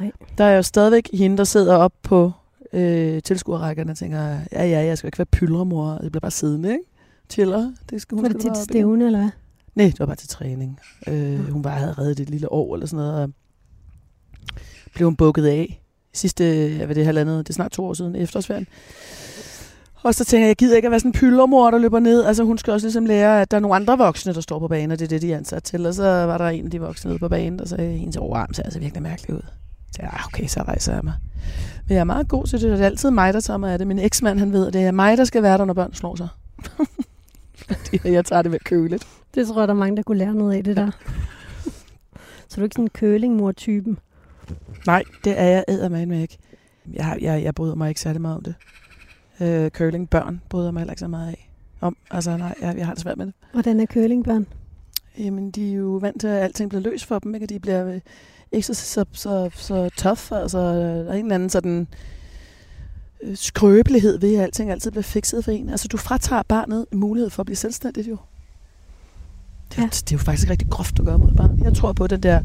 [0.00, 0.10] Ej.
[0.38, 2.32] Der er jo stadigvæk hende, der sidder op på
[2.72, 4.18] øh, tilskuerrækkerne og tænker,
[4.52, 5.98] ja, ja, jeg skal ikke være pyldremor.
[6.02, 6.84] Jeg bliver bare siddende, ikke?
[7.30, 7.72] Chiller.
[7.90, 9.30] Det skal hun Var det til stævne, eller hvad?
[9.74, 10.78] Nej, det var bare til træning.
[11.06, 13.22] Øh, hun bare havde reddet et lille år eller sådan noget.
[13.22, 13.30] Og
[14.98, 15.82] blev hun bukket af
[16.12, 16.44] sidste,
[16.88, 18.66] ved det, halvandet, det er snart to år siden, efterårsferien.
[20.02, 22.24] Og så tænker jeg, jeg gider ikke at være sådan en pyldermor, der løber ned.
[22.24, 24.68] Altså hun skal også ligesom lære, at der er nogle andre voksne, der står på
[24.68, 25.86] banen, og det er det, de er ansat til.
[25.86, 28.54] Og så var der en af de voksne nede på banen, der sagde, hendes overarm
[28.54, 29.40] ser altså virkelig mærkelig ud.
[29.92, 31.14] Så jeg, "Ah, okay, så rejser jeg mig.
[31.88, 33.78] Men jeg er meget god til det, det er altid mig, der tager mig af
[33.78, 33.86] det.
[33.86, 36.16] Min eksmand, han ved, at det er mig, der skal være der, når børn slår
[36.16, 36.28] sig.
[37.56, 39.06] Fordi jeg tager det med køligt.
[39.34, 40.90] Det tror jeg, der er mange, der kunne lære noget af det der.
[42.48, 43.98] Så du er ikke sådan en kølingmor-typen?
[44.88, 46.38] Nej, det er jeg eddermame ikke.
[46.92, 48.54] Jeg, har- jeg, jeg bryder mig ikke særlig meget om det.
[49.40, 51.50] Øh, curling børn bryder mig heller ikke så meget af.
[51.80, 51.96] Om.
[52.10, 53.34] Altså nej, jeg, jeg har det svært med det.
[53.52, 54.46] Hvordan er kølingbørn?
[55.18, 57.44] Jamen, de er jo vant til, at alting bliver løs for dem, ikke?
[57.44, 58.00] Og de bliver øh,
[58.52, 60.42] ikke så, så, så, så tough.
[60.42, 61.86] Altså, der er en eller anden sådan
[63.22, 65.68] øh, skrøbelighed ved, at alting altid bliver fikset for en.
[65.68, 68.16] Altså, du fratager barnet mulighed for at blive selvstændigt, jo.
[69.70, 69.82] Det, Ja.
[69.82, 69.88] ja.
[69.88, 71.60] det er jo faktisk rigtig groft at gøre mod barn.
[71.64, 72.40] Jeg tror på den der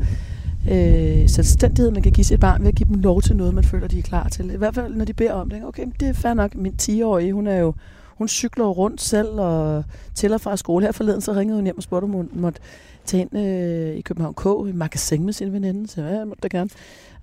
[0.71, 3.63] øh, selvstændighed, man kan give sit barn ved at give dem lov til noget, man
[3.63, 4.52] føler, de er klar til.
[4.54, 5.65] I hvert fald, når de beder om det.
[5.65, 6.56] Okay, men det er fair nok.
[6.56, 7.73] Min 10-årige, hun er jo
[8.17, 9.84] hun cykler rundt selv og
[10.15, 10.86] tæller fra skole.
[10.86, 12.60] Her forleden så ringede hun hjem og spurgte, om hun måtte
[13.06, 15.88] tage ind øh, i København K i magasin med sin veninde.
[15.88, 16.69] Så ja, jeg måtte da gerne.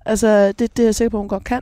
[0.05, 1.61] Altså, det, det er jeg sikker på, hun godt kan.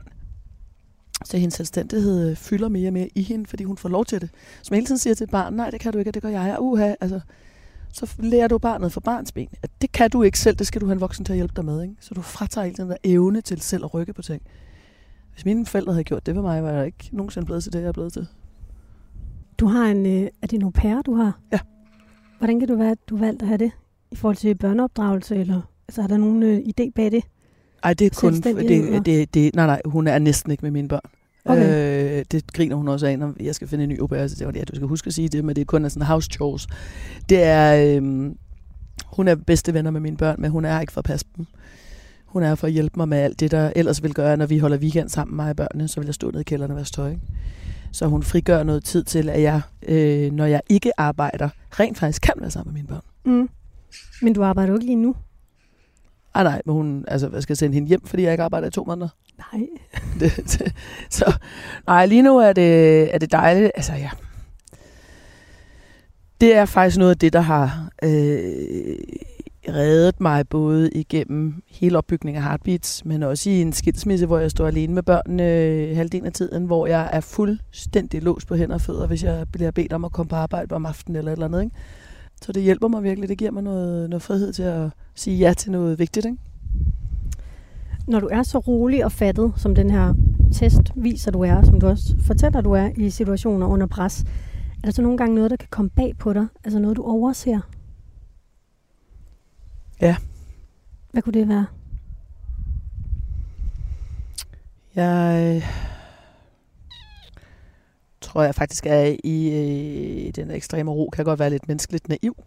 [1.24, 4.20] Så hendes selvstændighed øh, fylder mere og mere i hende, fordi hun får lov til
[4.20, 4.30] det.
[4.62, 6.28] Som hele tiden siger til et barn, nej, det kan du ikke, og det gør
[6.28, 6.56] jeg.
[6.60, 7.20] Uha, altså,
[7.92, 10.80] så lærer du barnet fra barns ben, at det kan du ikke selv, det skal
[10.80, 11.82] du have en voksen til at hjælpe dig med.
[11.82, 11.94] Ikke?
[12.00, 14.42] Så du fratager hele den der evne til selv at rykke på ting.
[15.32, 17.80] Hvis mine forældre havde gjort det for mig, var jeg ikke nogensinde blevet til det,
[17.80, 18.26] jeg er blevet til.
[19.58, 20.06] Du har en...
[20.06, 21.40] Øh, er det en au pair, du har?
[21.52, 21.58] Ja.
[22.38, 23.72] Hvordan kan du være, at du valgte at have det?
[24.10, 25.60] I forhold til børneopdragelse, eller...
[25.88, 27.24] Altså, er der nogen øh, idé bag det?
[27.82, 28.34] Ej, det er kun...
[28.34, 31.10] Det, det, det, nej, nej, hun er næsten ikke med mine børn.
[31.44, 32.18] Okay.
[32.18, 34.26] Øh, det griner hun også af, når jeg skal finde en ny au pair.
[34.26, 36.28] Så det, ja, du skal huske at sige det, men det er kun sådan house
[36.32, 36.66] chores.
[37.28, 37.96] Det er...
[37.96, 38.36] Øhm,
[39.06, 41.46] hun er bedste venner med mine børn, men hun er ikke for at passe dem.
[42.26, 44.58] Hun er for at hjælpe mig med alt det, der ellers vil gøre, når vi
[44.58, 46.76] holder weekend sammen med mig og børnene, så vil jeg stå nede i kælderen og
[46.76, 47.10] vaske tøj.
[47.10, 47.22] ikke?
[47.92, 52.22] Så hun frigør noget tid til, at jeg, øh, når jeg ikke arbejder, rent faktisk
[52.22, 53.02] kan være sammen med mine børn.
[53.24, 53.48] Mm.
[54.22, 55.14] Men du arbejder jo ikke lige nu.
[56.34, 58.68] Ej nej, men hun, altså, hvad skal jeg sende hende hjem, fordi jeg ikke arbejder
[58.68, 59.08] i to måneder?
[59.52, 59.66] Nej.
[60.20, 60.72] det, det,
[61.10, 61.32] så
[61.86, 63.72] nej, lige nu er det, er det dejligt.
[63.74, 64.10] Altså, ja.
[66.40, 68.10] Det er faktisk noget af det, der har øh,
[69.68, 74.50] reddet mig både igennem hele opbygningen af Heartbeats, men også i en skilsmisse, hvor jeg
[74.50, 78.74] står alene med børnene øh, halvdelen af tiden, hvor jeg er fuldstændig låst på hænder
[78.74, 81.36] og fødder, hvis jeg bliver bedt om at komme på arbejde om aftenen eller et
[81.36, 81.62] eller andet.
[81.62, 81.76] Ikke?
[82.42, 83.28] Så det hjælper mig virkelig.
[83.28, 86.26] Det giver mig noget, noget frihed til at sige ja til noget vigtigt.
[86.26, 86.38] Ikke?
[88.06, 90.14] Når du er så rolig og fattet, som den her
[90.52, 94.24] test viser, du er, som du også fortæller, du er i situationer under pres,
[94.82, 96.46] er der så nogle gange noget, der kan komme bag på dig?
[96.64, 97.60] Altså noget, du overser?
[100.00, 100.16] Ja.
[101.12, 101.66] Hvad kunne det være?
[108.30, 112.44] Tror jeg faktisk er i øh, den ekstreme ro, kan godt være lidt menneskeligt naiv.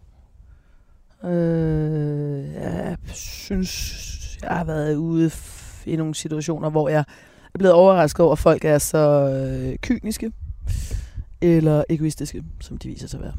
[1.24, 5.30] Øh, jeg synes, jeg har været ude
[5.86, 7.04] i nogle situationer, hvor jeg
[7.54, 10.32] er blevet overrasket over, at folk er så øh, kyniske
[11.40, 13.34] eller egoistiske, som de viser sig at være.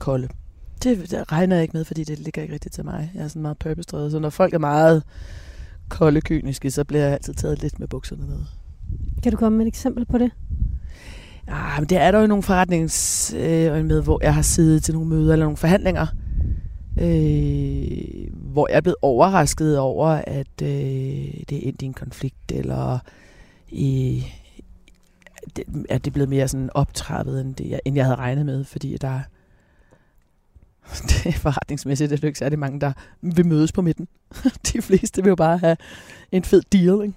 [0.00, 0.28] Kolde.
[0.82, 3.10] Det, det regner jeg ikke med, fordi det ligger ikke rigtigt til mig.
[3.14, 5.02] Jeg er sådan meget purpose så når folk er meget
[5.88, 8.40] kolde kyniske, så bliver jeg altid taget lidt med bukserne ned.
[9.22, 10.30] Kan du komme med et eksempel på det?
[11.48, 14.94] Ja, men det er der jo nogle forretnings øh, med, hvor jeg har siddet til
[14.94, 16.06] nogle møder eller nogle forhandlinger,
[17.00, 20.68] øh, hvor jeg er blevet overrasket over, at øh,
[21.48, 22.98] det er endt i en konflikt, eller
[23.68, 24.24] i,
[25.56, 28.64] det, at det er blevet mere sådan optrappet, end, det, end jeg havde regnet med,
[28.64, 29.20] fordi der
[31.08, 34.08] det er forretningsmæssigt, det er jo ikke særlig mange, der vil mødes på midten.
[34.72, 35.76] De fleste vil jo bare have
[36.32, 37.14] en fed deal, ikke?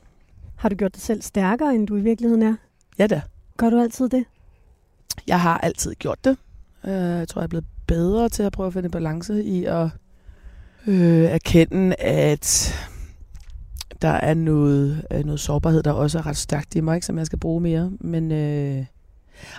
[0.55, 2.55] Har du gjort dig selv stærkere, end du i virkeligheden er?
[2.99, 3.21] Ja da.
[3.57, 4.25] Gør du altid det?
[5.27, 6.37] Jeg har altid gjort det.
[6.85, 9.89] Øh, jeg tror, jeg er blevet bedre til at prøve at finde balance i at
[10.87, 12.75] øh, erkende, at
[14.01, 17.17] der er noget, øh, noget sårbarhed, der også er ret stærkt i mig, ikke, som
[17.17, 17.91] jeg skal bruge mere.
[17.99, 18.85] Men øh,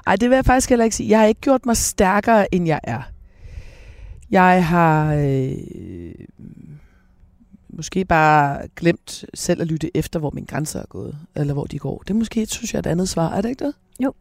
[0.06, 1.10] ej, det vil jeg faktisk heller ikke sige.
[1.10, 3.02] Jeg har ikke gjort mig stærkere, end jeg er.
[4.30, 5.54] Jeg har øh,
[7.78, 11.78] måske bare glemt selv at lytte efter, hvor mine grænser er gået, eller hvor de
[11.78, 11.98] går.
[11.98, 13.30] Det er måske, synes jeg, et andet svar.
[13.32, 13.74] Er det ikke det?
[14.04, 14.12] Jo.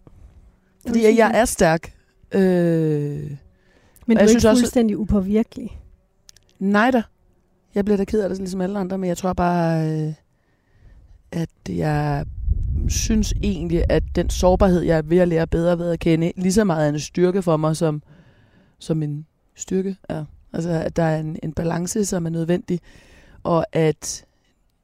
[0.88, 1.93] Fordi jeg, jeg er stærk.
[2.32, 3.30] Øh, Men du er
[4.10, 5.80] jeg ikke synes også- fuldstændig upåvirkelig.
[6.60, 7.04] Nej da.
[7.76, 10.13] Jeg bliver da ked af det, ligesom alle andre, men jeg tror bare, øh,
[11.32, 12.26] at jeg
[12.88, 16.54] synes egentlig, at den sårbarhed, jeg er ved at lære bedre ved at kende, lige
[16.54, 18.04] så meget er en styrke for mig, som,
[18.80, 20.26] som en styrke er.
[20.54, 22.80] Altså, at der er en, en balance, som er nødvendig,
[23.43, 24.26] og at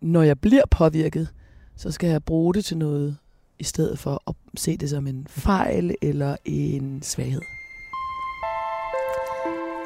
[0.02, 1.28] når jeg bliver påvirket,
[1.76, 3.18] så skal jeg bruge det til noget,
[3.60, 7.42] i stedet for at se det som en fejl eller en svaghed.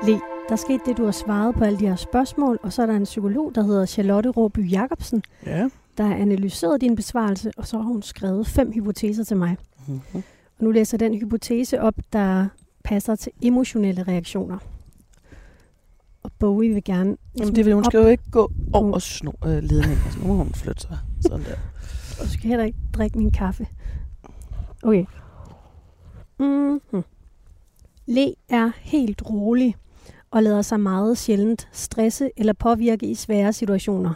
[0.03, 2.85] Le, der skete det, du har svaret på alle de her spørgsmål, og så er
[2.85, 5.69] der en psykolog, der hedder Charlotte Råby Jacobsen, Ja.
[5.97, 9.57] der har analyseret din besvarelse, og så har hun skrevet fem hypoteser til mig.
[9.87, 10.23] Mm-hmm.
[10.59, 12.47] Og nu læser jeg den hypotese op, der
[12.83, 14.57] passer til emotionelle reaktioner.
[16.27, 17.17] Og Bowie vil gerne...
[17.39, 19.97] Jamen, det vil hun op- skal jo ikke gå over sno, øh, ledningen.
[20.05, 20.97] Altså, nu må hun flytte sig.
[21.21, 21.55] Sådan der.
[22.19, 23.67] Og du skal heller ikke drikke min kaffe.
[24.83, 25.05] Okay.
[26.39, 27.03] Mm-hmm.
[28.05, 29.75] Le er helt rolig
[30.31, 34.13] og lader sig meget sjældent stresse eller påvirke i svære situationer.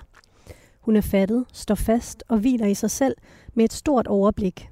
[0.82, 3.16] Hun er fattet, står fast og hviler i sig selv
[3.54, 4.70] med et stort overblik.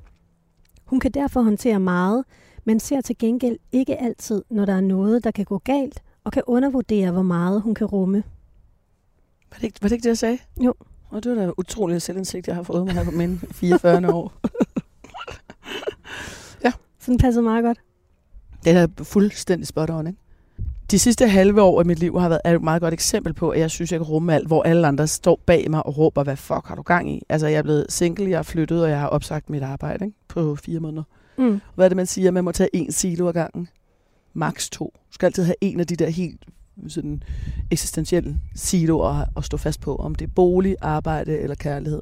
[0.85, 2.23] Hun kan derfor håndtere meget,
[2.65, 6.33] men ser til gengæld ikke altid, når der er noget, der kan gå galt, og
[6.33, 8.23] kan undervurdere, hvor meget hun kan rumme.
[9.51, 10.37] Var det, ikke, var det ikke det, jeg sagde?
[10.61, 10.73] Jo.
[11.09, 14.33] Og det var da utrolig selvindsigt, jeg har fået mig her på mine 44 år.
[16.99, 17.77] Så den passer meget godt.
[18.63, 20.19] Det er fuldstændig spot on, ikke?
[20.91, 23.49] De sidste halve år af mit liv har været er et meget godt eksempel på,
[23.49, 26.23] at jeg synes, jeg kan rumme alt, hvor alle andre står bag mig og råber,
[26.23, 27.23] hvad fuck har du gang i?
[27.29, 30.17] Altså, jeg er blevet single, jeg har flyttet, og jeg har opsagt mit arbejde ikke?
[30.27, 31.03] på fire måneder.
[31.37, 31.61] Mm.
[31.75, 32.31] Hvad er det, man siger?
[32.31, 33.69] Man må tage en silo ad gangen.
[34.33, 34.93] Max to.
[35.09, 36.45] Du skal altid have en af de der helt
[36.87, 37.23] sådan
[37.71, 39.95] eksistentielle siloer at stå fast på.
[39.95, 42.01] Om det er bolig, arbejde eller kærlighed.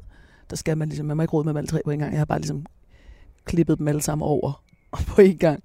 [0.50, 2.12] Der skal man ligesom, man må ikke råde med dem alle tre på en gang.
[2.12, 2.66] Jeg har bare ligesom
[3.44, 4.62] klippet dem alle sammen over
[5.14, 5.62] på en gang.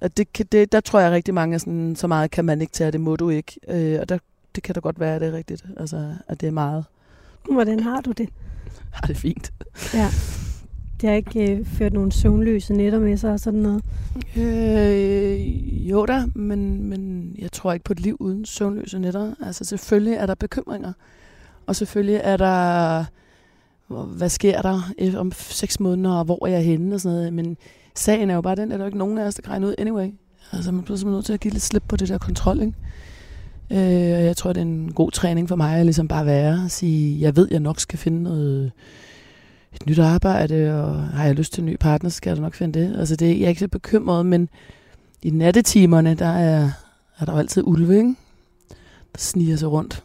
[0.00, 2.60] Og det, kan- det, der tror jeg rigtig mange er sådan, så meget kan man
[2.60, 3.60] ikke tage, det må du ikke.
[3.68, 4.18] Øh, og der,
[4.54, 5.64] det kan da godt være, at det er rigtigt.
[5.76, 6.84] Altså, at det er meget.
[7.52, 8.28] Hvordan har du det?
[8.92, 9.52] Har det fint.
[9.94, 10.08] Ja.
[11.00, 13.82] Det har ikke øh, ført nogen søvnløse nætter med sig og sådan noget.
[14.36, 19.34] Øh, jo da, men, men jeg tror ikke på et liv uden søvnløse nætter.
[19.42, 20.92] Altså selvfølgelig er der bekymringer,
[21.66, 23.04] og selvfølgelig er der,
[23.88, 24.82] hvad sker der
[25.16, 27.32] om seks måneder, og hvor er jeg henne og sådan noget.
[27.32, 27.56] Men
[27.94, 29.66] sagen er jo bare den, at der er ikke nogen af os, der kan regne
[29.66, 30.08] ud anyway.
[30.52, 32.74] Altså man bliver simpelthen nødt til at give lidt slip på det der kontrol, ikke?
[33.70, 36.62] Øh, og jeg tror, det er en god træning for mig at ligesom bare være
[36.64, 38.72] og sige, jeg ved, jeg nok skal finde noget,
[39.74, 42.42] et nyt arbejde, og har jeg lyst til en ny partner, så skal jeg da
[42.42, 42.96] nok finde det.
[42.98, 44.48] Altså det, jeg er ikke så bekymret, men
[45.22, 46.70] i nattetimerne, der er,
[47.18, 48.14] er der jo altid ulve, ikke?
[49.12, 50.04] Der sniger sig rundt.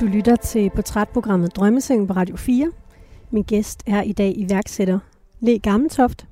[0.00, 2.72] Du lytter til portrætprogrammet Drømmeseng på Radio 4.
[3.30, 4.98] Min gæst er i dag iværksætter
[5.40, 6.26] Le Gammeltoft.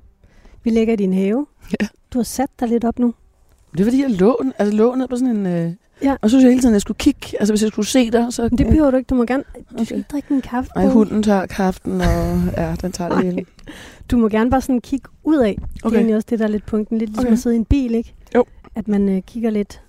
[0.64, 1.46] Vi ligger i din have.
[1.80, 1.86] Ja.
[2.12, 3.14] Du har sat dig lidt op nu.
[3.72, 5.46] Det er fordi, jeg lå, altså, lå ned på sådan en...
[5.46, 5.72] Øh,
[6.02, 6.16] Ja.
[6.22, 7.26] Og så synes jeg hele tiden, at jeg skulle kigge.
[7.40, 8.48] Altså hvis jeg skulle se dig, så...
[8.48, 9.06] Det behøver du ikke.
[9.08, 9.96] Du må gerne du skal Okay.
[9.96, 10.70] ikke drikke min kaffe.
[10.76, 13.24] Nej, hunden tager kaften, og ja, den tager det Nej.
[13.24, 13.46] hele.
[14.10, 15.58] Du må gerne bare sådan kigge ud af.
[15.58, 15.64] Okay.
[15.82, 16.98] Det er egentlig også det, der er lidt punkten.
[16.98, 17.32] Lidt ligesom Okay.
[17.32, 18.14] at sidde i en bil, ikke?
[18.34, 18.44] Jo.
[18.74, 19.82] At man øh, kigger lidt.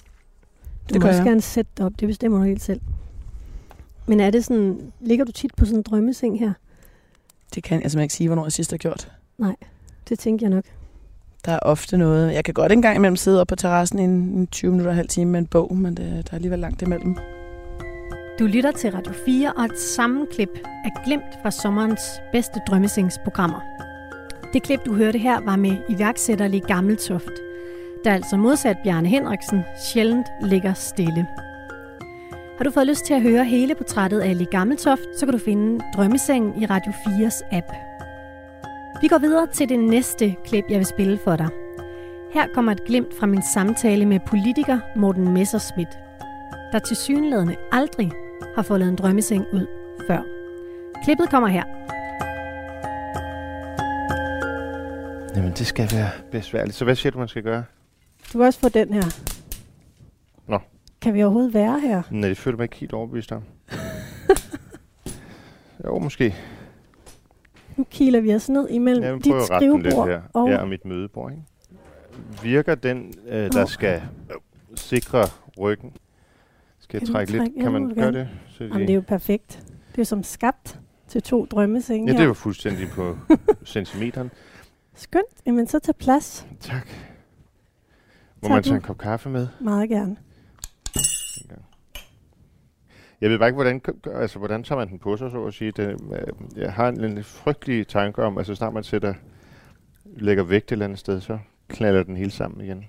[0.90, 1.26] Du Det må også jeg.
[1.26, 1.92] gerne sætte dig op.
[2.00, 2.82] Det bestemmer du helt selv.
[4.08, 4.92] Men er det sådan...
[5.02, 6.54] Ligger du tit på sådan en drømmeseng her?
[7.56, 9.12] Det kan jeg simpelthen ikke sige, hvornår jeg sidst har gjort.
[10.10, 10.64] Det tænker jeg nok.
[11.46, 12.34] Der er ofte noget.
[12.34, 14.94] Jeg kan godt engang imellem sidde oppe på terrassen i en, en 20 minutter og
[14.94, 17.18] en halv time med en bog, men det, der er alligevel langt imellem.
[18.40, 23.60] Du lytter til Radio 4 og et sammenklip af glemt fra sommerens bedste drømmesingsprogrammer.
[24.54, 27.32] Det klip, du hørte her, var med iværksætterlig Gammeltoft,
[28.04, 29.62] der altså modsat Bjarne Henriksen
[29.94, 31.28] sjældent ligger stille.
[32.58, 35.40] Har du fået lyst til at høre hele portrættet af Lee Gammeltoft, så kan du
[35.40, 37.89] finde Drømmesengen i Radio 4's app.
[39.02, 41.50] Vi går videre til det næste klip, jeg vil spille for dig.
[42.34, 45.90] Her kommer et glimt fra min samtale med politiker Morten Messerschmidt,
[46.72, 48.12] der til synlædende aldrig
[48.56, 49.68] har fået lavet en drømmeseng ud
[50.08, 50.22] før.
[51.04, 51.64] Klippet kommer her.
[55.36, 56.76] Jamen, det skal være besværligt.
[56.76, 57.64] Så hvad siger du, man skal gøre?
[58.34, 59.04] Du kan også få den her.
[60.48, 60.60] Nå.
[61.02, 62.02] Kan vi overhovedet være her?
[62.12, 63.44] Nej, det føler mig ikke helt overbevist om.
[65.86, 66.36] jo, måske.
[67.80, 70.22] Nu kiler vi os ned imellem vil dit den lidt skrivebord her.
[70.34, 70.50] og...
[70.50, 71.44] Ja, og mit mødebord, ikke?
[72.44, 73.68] Virker den, øh, der Åh.
[73.68, 74.38] skal øh,
[74.76, 75.24] sikre
[75.60, 75.94] ryggen?
[76.80, 77.42] Skal jeg Kan trække lidt?
[77.42, 77.58] trække?
[77.58, 78.30] Ja, Kan man gøre det?
[78.50, 79.50] Så Jamen, det er jo perfekt.
[79.68, 83.18] Det er jo som skabt til to drømmesenge Ja, det var fuldstændig på
[83.66, 84.32] centimeteren.
[84.96, 85.26] Skønt.
[85.46, 86.48] Jamen, så tag plads.
[86.60, 86.88] Tak.
[88.42, 89.48] Må Tager man tage en kop kaffe med?
[89.62, 90.16] Meget gerne.
[93.22, 95.72] Jeg ved bare ikke, hvordan, altså, hvordan tager man den på sig, så at sige.
[95.72, 99.14] Det, øh, jeg har en, en frygtelig tanke om, at så snart man sætter,
[100.06, 102.86] lægger vægt et eller andet sted, så knaller den hele sammen igen.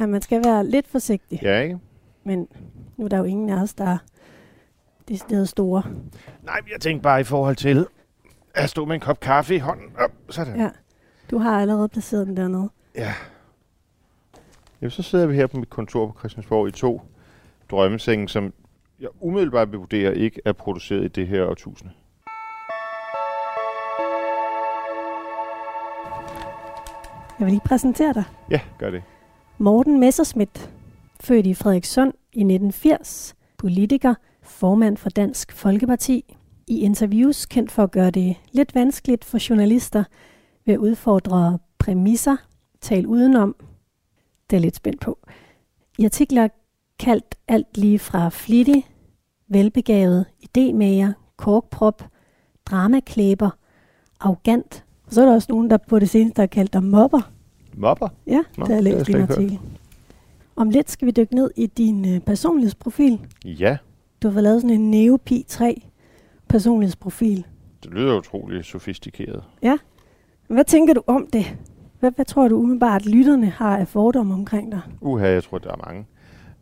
[0.00, 1.42] Ja, man skal være lidt forsigtig.
[1.42, 1.78] Ja, ikke?
[2.24, 2.48] Men
[2.96, 3.98] nu er der jo ingen af os, der er
[5.08, 5.82] decideret store.
[6.42, 7.86] Nej, jeg tænkte bare i forhold til
[8.54, 9.86] at stå med en kop kaffe i hånden.
[9.98, 10.60] Op, sådan.
[10.60, 10.70] Ja.
[11.30, 12.70] Du har allerede placeret den dernede.
[12.94, 13.14] Ja.
[14.80, 17.02] Jamen, så sidder vi her på mit kontor på Christiansborg i to
[17.70, 18.52] drømmesenge, som
[19.00, 21.92] jeg umiddelbart vil vurdere ikke er produceret i det her årtusinde.
[27.38, 28.24] Jeg vil lige præsentere dig.
[28.50, 29.02] Ja, gør det.
[29.58, 30.70] Morten Messerschmidt,
[31.20, 36.36] født i Frederikssund i 1980, politiker, formand for Dansk Folkeparti.
[36.66, 40.04] I interviews kendt for at gøre det lidt vanskeligt for journalister
[40.66, 42.36] ved at udfordre præmisser,
[42.80, 43.56] tale udenom.
[44.50, 45.18] Det er lidt spændt på.
[45.98, 46.48] I artikler
[46.98, 48.86] kaldt alt lige fra flittig,
[49.48, 52.02] velbegavet, idémager, korkprop,
[52.66, 53.50] dramaklæber,
[54.20, 54.84] arrogant.
[55.06, 57.30] Og så er der også nogen, der på det seneste har kaldt dig mobber.
[57.76, 58.08] Mopper?
[58.26, 59.30] Ja, Nå, det har jeg læst hørt.
[59.30, 59.58] artikel.
[60.56, 63.20] Om lidt skal vi dykke ned i din øh, personlighedsprofil.
[63.44, 63.76] Ja,
[64.22, 65.82] Du har fået lavet sådan en Neopi 3
[66.48, 67.46] personlighedsprofil.
[67.84, 69.42] det lyder utrolig sofistikeret.
[70.48, 71.56] Hvad tænker du om det?
[72.00, 74.80] Hvad, hvad tror du umiddelbart, lytterne har af fordomme omkring dig?
[75.00, 76.06] Uha, jeg tror, der er mange.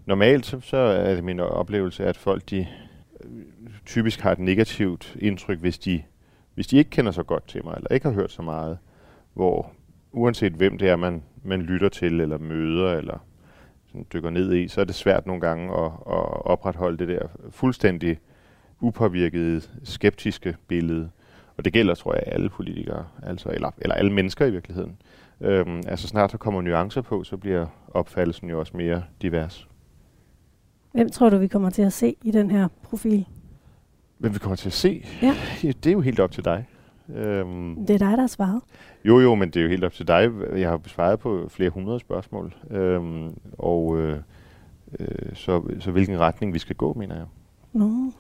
[0.06, 2.66] Normalt så, så er det min oplevelse, at folk de
[3.20, 3.30] øh,
[3.86, 6.02] typisk har et negativt indtryk, hvis de,
[6.54, 8.78] hvis de ikke kender så godt til mig, eller ikke har hørt så meget,
[9.34, 9.72] hvor
[10.12, 13.18] uanset hvem det er, man, man lytter til, eller møder, eller
[13.86, 17.26] sådan dykker ned i, så er det svært nogle gange at, at opretholde det der
[17.50, 18.18] fuldstændig
[18.80, 21.10] upåvirkede, skeptiske billede.
[21.56, 24.96] Og det gælder, tror jeg, alle politikere, altså, eller, eller alle mennesker i virkeligheden.
[25.40, 29.68] Øhm, altså snart der kommer nuancer på, så bliver opfattelsen jo også mere divers.
[30.94, 33.26] Hvem tror du, vi kommer til at se i den her profil?
[34.18, 35.34] Men vi kommer til at se, Ja.
[35.62, 36.66] det er jo helt op til dig.
[37.14, 38.60] Øhm, Det er dig, der har svaret.
[39.04, 40.30] jo, jo, men det er jo helt op til dig.
[40.56, 42.54] Jeg har besvaret på flere hundrede spørgsmål.
[42.70, 44.18] Øhm, og øh,
[45.00, 47.26] øh, så, så hvilken retning vi skal gå, mener jeg.
[47.72, 48.12] Nå.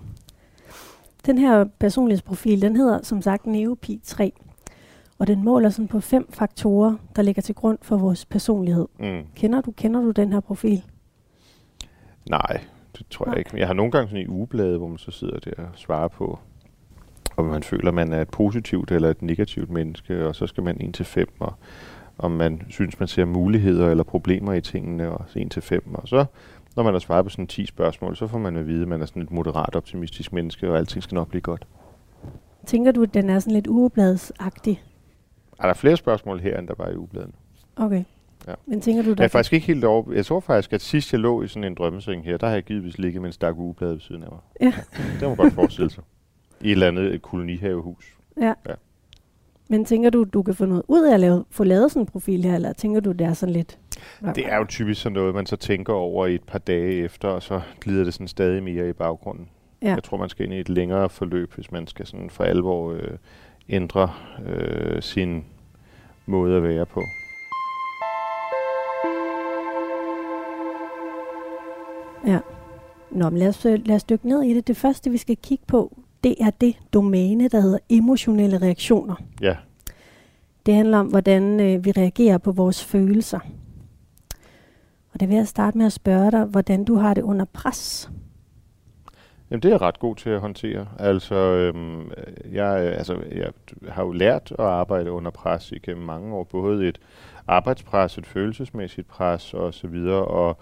[1.26, 4.32] Den her personlighedsprofil, den hedder som sagt Neopi 3.
[5.18, 8.86] Og den måler sådan på fem faktorer, der ligger til grund for vores personlighed.
[9.00, 9.22] Mm.
[9.34, 10.84] Kender du, kender du den her profil?
[12.30, 12.60] Nej,
[12.98, 13.38] det tror jeg Nej.
[13.38, 13.58] ikke.
[13.58, 16.38] Jeg har nogle gange sådan i ugeblade, hvor man så sidder der og svarer på,
[17.36, 20.80] om man føler, man er et positivt eller et negativt menneske, og så skal man
[20.80, 21.52] 1 til 5, og
[22.18, 25.94] om man synes, man ser muligheder eller problemer i tingene, og 1 til 5.
[25.94, 26.24] Og så,
[26.76, 29.02] når man har svaret på sådan 10 spørgsmål, så får man at vide, at man
[29.02, 31.66] er sådan et moderat optimistisk menneske, og alting skal nok blive godt.
[32.66, 34.82] Tænker du, at den er sådan lidt ugebladsagtig?
[35.58, 37.34] Er der flere spørgsmål her, end der var i ugebladen?
[37.76, 38.04] Okay.
[38.48, 38.54] Ja.
[38.66, 40.12] Men tænker du, Jeg der er faktisk ikke helt over.
[40.12, 42.62] Jeg tror faktisk, at sidst jeg lå i sådan en drømmeseng her, der har jeg
[42.62, 44.40] givetvis ligget med en stak ugeblad ved siden af mig.
[44.60, 44.74] Ja.
[45.20, 46.02] Det må man godt forestille sig.
[46.60, 48.04] I et eller andet kolonihavehus.
[49.68, 52.06] Men tænker du, du kan få noget ud af at lave, få lavet sådan en
[52.06, 53.78] profil her, eller tænker du, det er sådan lidt...
[54.34, 57.28] Det er jo typisk sådan noget, man så tænker over i et par dage efter,
[57.28, 59.48] og så glider det sådan stadig mere i baggrunden.
[59.82, 59.94] Ja.
[59.94, 62.92] Jeg tror, man skal ind i et længere forløb, hvis man skal sådan for alvor
[62.92, 63.10] øh,
[63.68, 64.12] ændre
[64.46, 65.44] øh, sin
[66.26, 67.02] måde at være på.
[72.26, 72.38] Ja.
[73.10, 74.66] Nå, men lad os, øh, lad os dykke ned i det.
[74.66, 79.14] Det første, vi skal kigge på, det er det domæne, der hedder emotionelle reaktioner.
[79.40, 79.56] Ja.
[80.66, 83.38] Det handler om, hvordan øh, vi reagerer på vores følelser.
[85.12, 88.10] Og det vil jeg starte med at spørge dig, hvordan du har det under pres.
[89.50, 90.86] Jamen, det er jeg ret god til at håndtere.
[90.98, 92.10] Altså, øhm,
[92.52, 93.52] jeg, altså, jeg
[93.88, 96.44] har jo lært at arbejde under pres igennem mange år.
[96.44, 96.98] Både et
[97.46, 100.24] arbejdspres, et følelsesmæssigt pres og så videre.
[100.24, 100.58] Og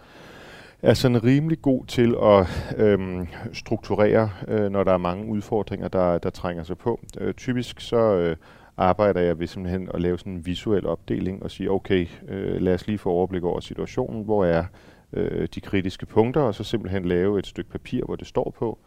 [0.82, 6.18] er sådan rimelig god til at øhm, strukturere, øh, når der er mange udfordringer, der,
[6.18, 7.00] der trænger sig på.
[7.20, 8.36] Øh, typisk så øh,
[8.76, 12.74] arbejder jeg ved simpelthen at lave sådan en visuel opdeling og sige, okay, øh, lad
[12.74, 14.24] os lige få overblik over situationen.
[14.24, 14.64] Hvor er
[15.12, 18.78] øh, de kritiske punkter, og så simpelthen lave et stykke papir, hvor det står på,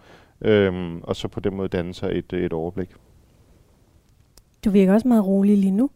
[0.41, 2.89] øhm, og så på den måde danne sig et, et overblik.
[4.65, 5.89] Du virker også meget rolig lige nu.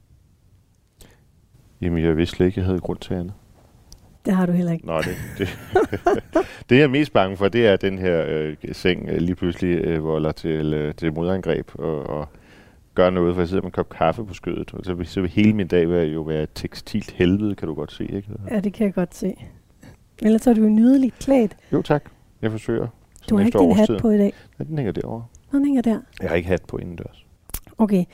[1.81, 3.33] Jamen, jeg vidste slet ikke, jeg havde grund til andet.
[4.25, 4.85] Det har du heller ikke.
[4.85, 5.59] Nå, det, det,
[6.69, 9.35] det jeg er mest bange for, det er, at den her øh, seng øh, lige
[9.35, 12.27] pludselig øh, volder til, øh, til modangreb og, og
[12.95, 14.73] gør noget, for jeg sidder med en kop kaffe på skødet.
[14.73, 17.67] Og så vil, så vil hele min dag være, jo være et tekstilt helvede, kan
[17.67, 18.29] du godt se, ikke?
[18.51, 19.35] Ja, det kan jeg godt se.
[20.21, 21.57] Ellers er du jo nydeligt klædt.
[21.73, 22.03] Jo, tak.
[22.41, 22.87] Jeg forsøger.
[23.29, 24.33] Du har ikke din hat på i dag.
[24.59, 25.25] Ja, den hænger derovre.
[25.51, 25.99] Den hænger der.
[26.21, 27.25] Jeg har ikke hat på indendørs.
[27.77, 28.05] Okay.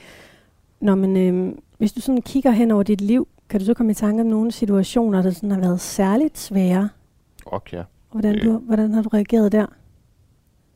[0.80, 3.92] Nå, men øh, hvis du sådan kigger hen over dit liv, kan du så komme
[3.92, 6.88] i tanke om nogle situationer, der sådan har været særligt svære?
[7.46, 7.82] Ok, ja.
[8.12, 8.44] Hvordan, Øh.
[8.44, 9.66] du, hvordan har du reageret der?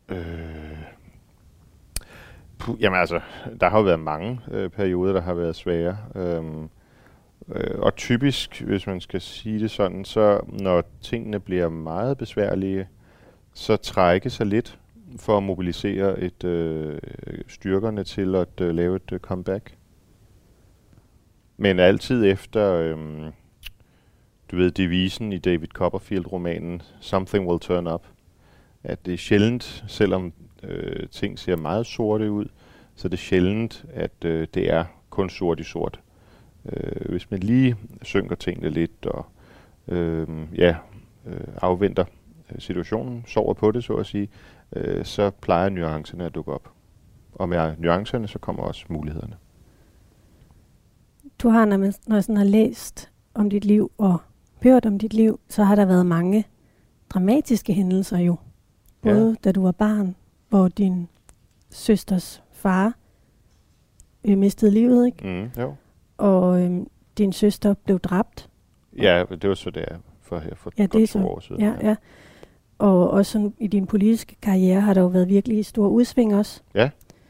[0.08, 0.16] Øh,
[2.58, 3.20] puh, jamen altså,
[3.60, 5.96] der har jo været mange øh, perioder, der har været svære.
[6.14, 6.68] Øhm,
[7.48, 12.88] øh, og typisk, hvis man skal sige det sådan, så når tingene bliver meget besværlige,
[13.54, 14.78] så trække sig lidt
[15.18, 16.98] for at mobilisere et øh,
[17.48, 19.74] styrkerne til at øh, lave et øh, comeback.
[21.62, 23.32] Men altid efter, øhm,
[24.50, 28.06] du ved, devisen i David Copperfield-romanen, Something will turn up,
[28.84, 30.32] at det er sjældent, selvom
[30.62, 32.46] øh, ting ser meget sorte ud,
[32.94, 36.00] så det er sjældent, at øh, det er kun sort i sort.
[36.64, 39.26] Øh, hvis man lige synker tingene lidt og
[39.88, 40.76] øh, ja,
[41.26, 42.04] øh, afventer
[42.52, 44.28] øh, situationen, sover på det, så at sige,
[44.76, 46.70] øh, så plejer nuancerne at dukke op.
[47.32, 49.36] Og med nuancerne, så kommer også mulighederne.
[51.42, 54.18] Du har, når, man, når jeg sådan har læst om dit liv og
[54.62, 56.44] hørt om dit liv, så har der været mange
[57.08, 58.36] dramatiske hændelser jo.
[59.02, 59.34] Både ja.
[59.44, 60.16] da du var barn,
[60.48, 61.08] hvor din
[61.70, 62.94] søsters far
[64.24, 65.26] øh, mistede livet, ikke?
[65.56, 65.74] Mm, jo.
[66.18, 66.80] Og øh,
[67.18, 68.48] din søster blev dræbt.
[68.98, 69.84] Ja, det var så der
[70.20, 71.60] for her for Ja, ja, det er så- to år siden.
[71.60, 71.96] Ja, ja.
[72.78, 76.60] Og også sådan, i din politiske karriere har der jo været virkelig store udsving også.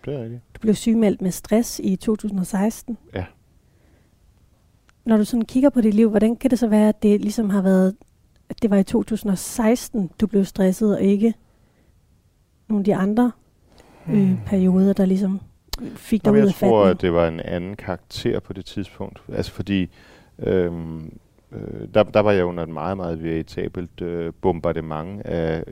[0.05, 0.41] Det er rigtigt.
[0.55, 2.99] Du blev sygemeldt med stress i 2016.
[3.15, 3.25] Ja.
[5.05, 7.51] Når du sådan kigger på dit liv, hvordan kan det så være, at det ligesom
[7.51, 7.95] har været,
[8.49, 11.35] at det var i 2016, du blev stresset, og ikke
[12.69, 13.33] nogle af de andre
[14.11, 15.41] øh, perioder, der ligesom
[15.95, 16.37] fik dig Hmm.
[16.37, 16.97] Ud jeg af tror, fatten?
[16.97, 19.23] at det var en anden karakter på det tidspunkt.
[19.33, 19.91] Altså fordi,
[20.39, 21.19] øhm,
[21.53, 25.65] øh, der, der var jeg under et meget, meget veritabelt øh, bombardement af,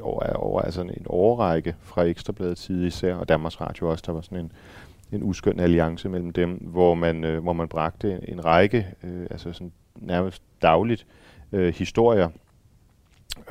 [0.00, 4.04] over, over altså en overrække fra Ekstrabladet tid især, og Danmarks Radio også.
[4.06, 4.52] Der var sådan en,
[5.12, 9.52] en uskøn alliance mellem dem, hvor man, øh, hvor man bragte en række, øh, altså
[9.52, 11.06] sådan nærmest dagligt,
[11.52, 12.28] øh, historier,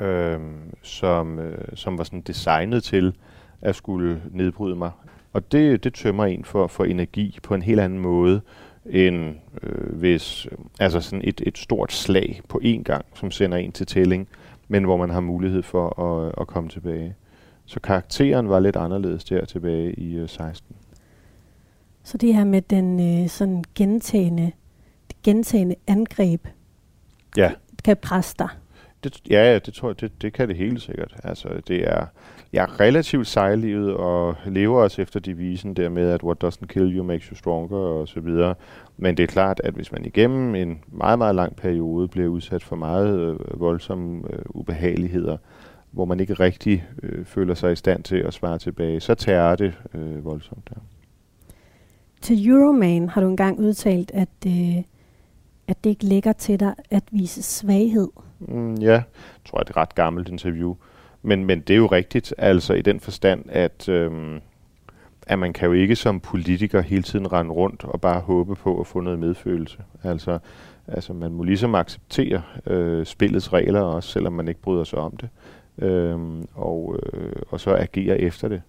[0.00, 0.40] øh,
[0.82, 3.16] som, øh, som var sådan designet til
[3.60, 4.90] at skulle nedbryde mig.
[5.32, 8.40] Og det, det tømmer en for, for energi på en helt anden måde,
[8.86, 13.58] end øh, hvis øh, altså sådan et, et stort slag på én gang, som sender
[13.58, 14.28] en til tælling,
[14.68, 17.14] men hvor man har mulighed for at, at komme tilbage.
[17.66, 20.76] Så karakteren var lidt anderledes der tilbage i øh, 16.
[22.04, 24.52] Så det her med den øh, sådan gentagende,
[25.24, 26.46] gentagende angreb,
[27.36, 27.52] Ja.
[27.84, 28.48] kan presse dig.
[29.04, 31.14] Det, ja, ja, det tror jeg, det, det kan det helt sikkert.
[31.24, 32.06] Altså, det er,
[32.52, 36.96] jeg er relativt sejlivet og lever også efter devisen der med, at what doesn't kill
[36.96, 38.54] you makes you stronger og så videre.
[38.96, 42.62] Men det er klart, at hvis man igennem en meget, meget lang periode bliver udsat
[42.62, 45.36] for meget øh, voldsomme øh, ubehageligheder,
[45.90, 49.56] hvor man ikke rigtig øh, føler sig i stand til at svare tilbage, så tager
[49.56, 50.70] det øh, voldsomt.
[50.76, 50.80] Ja.
[52.22, 54.76] Til Euroman har du engang udtalt, at, øh,
[55.68, 58.08] at det ikke ligger til dig at vise svaghed.
[58.38, 59.02] Mm, ja,
[59.44, 60.74] tror jeg, det er et ret gammelt interview.
[61.22, 64.40] Men, men det er jo rigtigt, altså i den forstand, at, øhm,
[65.26, 68.80] at man kan jo ikke som politiker hele tiden rende rundt og bare håbe på
[68.80, 69.78] at få noget medfølelse.
[70.02, 70.38] Altså,
[70.86, 75.16] altså man må ligesom acceptere øh, spillets regler også, selvom man ikke bryder sig om
[75.16, 75.28] det.
[75.78, 78.62] Øhm, og, øh, og så agere efter det.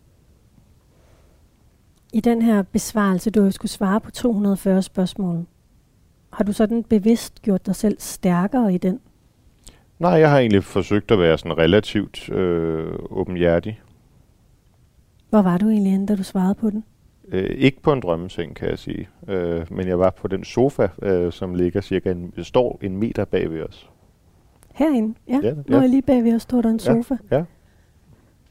[2.13, 5.45] I den her besvarelse, du jo skulle svare på 240 spørgsmål,
[6.33, 8.99] har du sådan bevidst gjort dig selv stærkere i den?
[9.99, 13.81] Nej, jeg har egentlig forsøgt at være sådan relativt øh, åbenhjertig.
[15.29, 16.83] Hvor var du egentlig henne, da du svarede på den?
[17.27, 19.09] Øh, ikke på en drømmeseng, kan jeg sige.
[19.27, 23.25] Øh, men jeg var på den sofa, øh, som ligger cirka en, står en meter
[23.25, 23.89] bag ved os.
[24.73, 25.15] Herinde?
[25.27, 25.85] Ja, Ja, ja.
[25.85, 27.15] lige bag ved os, står der en Ja, sofa.
[27.31, 27.43] ja.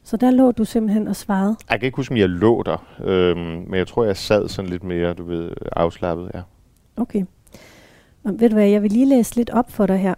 [0.05, 1.57] Så der lå du simpelthen og svarede.
[1.70, 4.70] Jeg kan ikke huske, om jeg lå der, øh, men jeg tror, jeg sad sådan
[4.70, 6.40] lidt mere, du ved, afslappet, ja.
[6.96, 7.24] Okay.
[8.24, 10.14] Nå, ved du hvad, jeg vil lige læse lidt op for dig her.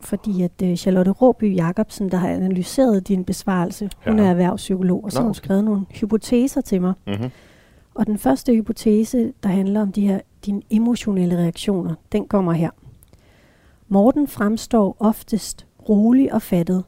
[0.00, 4.24] Fordi at uh, Charlotte Råby Jacobsen, der har analyseret din besvarelse, hun Ja.
[4.24, 5.36] er erhvervspsykolog, og så har hun okay.
[5.36, 6.92] skrevet nogle hypoteser til mig.
[7.06, 7.30] Mm-hmm.
[7.94, 12.70] Og den første hypotese, der handler om de her, dine emotionelle reaktioner, den kommer her.
[13.88, 16.84] Morten fremstår oftest rolig og fattet.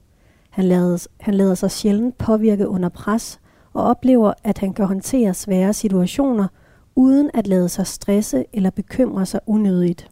[0.57, 3.41] Han lader, han lader sig sjældent påvirke under pres
[3.73, 6.49] og oplever, at han kan håndtere svære situationer,
[6.95, 10.11] uden at lade sig stresse eller bekymre sig unødigt.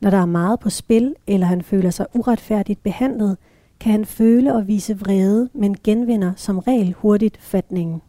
[0.00, 3.36] Når der er meget på spil, eller han føler sig uretfærdigt behandlet,
[3.80, 8.02] kan han føle og vise vrede, men genvinder som regel hurtigt fatningen.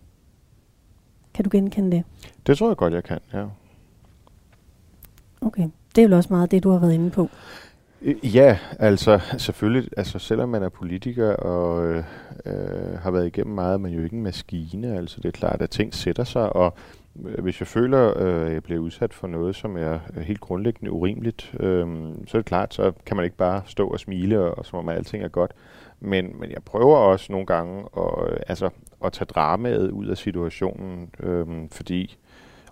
[1.33, 2.03] Kan du genkende det?
[2.47, 3.45] Det tror jeg godt, jeg kan, ja.
[5.41, 5.69] Okay.
[5.95, 7.29] Det er vel også meget det, du har været inde på.
[8.05, 12.03] Øh, ja, altså selvfølgelig, altså selvom man er politiker og øh,
[12.45, 15.61] øh, har været igennem meget, man er jo ikke en maskine, altså det er klart,
[15.61, 16.73] at ting sætter sig, og
[17.25, 21.55] øh, hvis jeg føler, øh, jeg bliver udsat for noget, som er helt grundlæggende urimeligt,
[21.59, 21.87] øh,
[22.27, 24.79] så er det klart, så kan man ikke bare stå og smile, og, og som
[24.79, 25.51] om alting er godt.
[25.99, 28.69] Men, men jeg prøver også nogle gange at, øh, altså,
[29.05, 32.17] at tage dramaet ud af situationen, øh, fordi,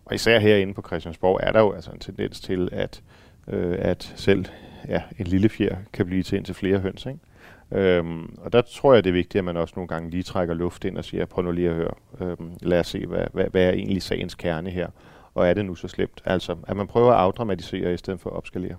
[0.05, 3.01] og især herinde på Christiansborg, er der jo altså en tendens til, at,
[3.47, 4.45] øh, at selv
[4.87, 7.05] ja, en lille fjer kan blive til indtil flere høns.
[7.05, 7.19] Ikke?
[7.71, 10.53] Øhm, og der tror jeg, det er vigtigt, at man også nogle gange lige trækker
[10.53, 13.45] luft ind og siger, prøv nu lige at høre, øhm, lad os se, hvad, hvad,
[13.51, 14.87] hvad er egentlig sagens kerne her,
[15.33, 16.21] og er det nu så slemt?
[16.25, 18.75] Altså, at man prøver at afdramatisere i stedet for at opskalere.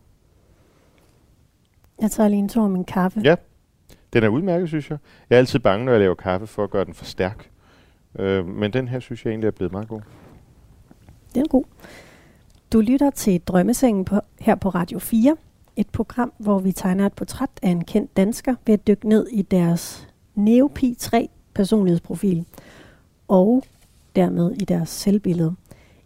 [2.00, 3.20] Jeg tager lige en tår af min kaffe.
[3.24, 3.34] Ja.
[4.12, 4.98] Den er udmærket, synes jeg.
[5.30, 7.50] Jeg er altid bange, når jeg laver kaffe, for at gøre den for stærk.
[8.18, 10.00] Øh, men den her, synes jeg egentlig er blevet meget god.
[11.34, 11.64] Den er god.
[12.72, 15.36] Du lytter til Drømmesengen på, her på Radio 4.
[15.76, 19.26] Et program, hvor vi tegner et portræt af en kendt dansker ved at dykke ned
[19.28, 22.44] i deres Neopi 3 personlighedsprofil
[23.28, 23.64] og
[24.16, 25.54] dermed i deres selvbillede.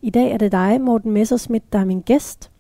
[0.03, 2.51] I dag er det dig, Morten Messerschmidt, der er min gæst.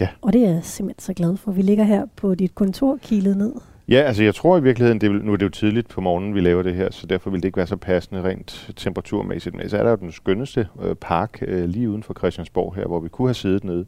[0.00, 0.08] Ja.
[0.22, 1.52] Og det er jeg simpelthen så glad for.
[1.52, 3.52] Vi ligger her på dit kontor, kilet ned.
[3.88, 6.34] Ja, altså jeg tror i virkeligheden, det vil, nu er det jo tidligt på morgenen,
[6.34, 9.54] vi laver det her, så derfor vil det ikke være så passende rent temperaturmæssigt.
[9.54, 12.86] Men så er der jo den skønneste øh, park øh, lige uden for Christiansborg her,
[12.86, 13.86] hvor vi kunne have siddet nede.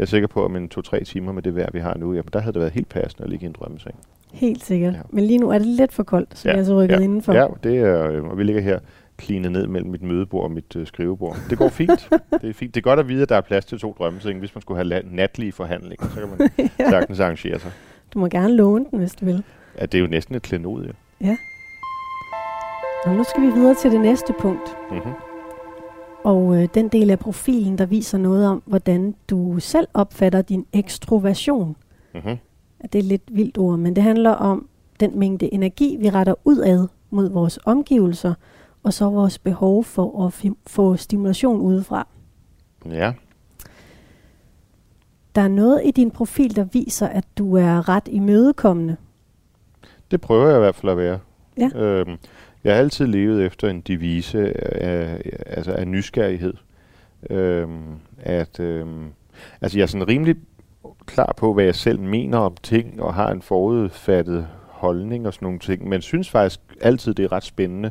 [0.00, 2.28] Jeg er sikker på, at en to-tre timer med det vejr, vi har nu, jamen,
[2.32, 3.94] der havde det været helt passende at ligge i en drømmeseng.
[4.32, 4.92] Helt sikkert.
[4.92, 4.98] Ja.
[4.98, 5.02] Ja.
[5.10, 6.56] Men lige nu er det lidt for koldt, så Ja, ja.
[6.56, 7.32] jeg er så rykket ja, indenfor.
[7.32, 8.78] Ja, det er, øh, og vi ligger her
[9.16, 11.36] klinet ned mellem mit mødebord og mit øh, skrivebord.
[11.50, 12.08] Det går fint.
[12.42, 12.74] det er fint.
[12.74, 14.84] Det er godt at vide, at der er plads til to drømmesenge, hvis man skulle
[14.84, 16.50] have natlige forhandlinger, så kan man
[16.90, 17.72] sagtens arrangere sig.
[18.14, 19.44] Du må gerne låne den, hvis du vil.
[19.78, 21.36] Ja, det er jo næsten et klenod, ja.
[23.06, 24.76] Og nu skal vi videre til det næste punkt.
[24.90, 25.29] Mm-hmm.
[26.24, 30.66] Og øh, den del af profilen, der viser noget om, hvordan du selv opfatter din
[30.72, 31.76] ekstroversion.
[32.14, 32.36] Mm-hmm.
[32.92, 34.68] Det er lidt vildt ord, men det handler om
[35.00, 38.34] den mængde energi, vi retter udad mod vores omgivelser,
[38.82, 42.06] og så vores behov for at fi- få stimulation udefra.
[42.90, 43.12] Ja.
[45.34, 48.96] Der er noget i din profil, der viser, at du er ret imødekommende.
[50.10, 51.18] Det prøver jeg i hvert fald at være.
[51.56, 51.68] Ja.
[51.74, 52.16] Øhm,
[52.64, 56.54] jeg har altid levet efter en devise af, altså af nysgerrighed.
[57.30, 59.06] Øhm, at, øhm,
[59.60, 60.36] altså jeg er sådan rimelig
[61.06, 65.46] klar på, hvad jeg selv mener om ting, og har en forudfattet holdning og sådan
[65.46, 67.90] nogle ting, men synes faktisk altid, det er ret spændende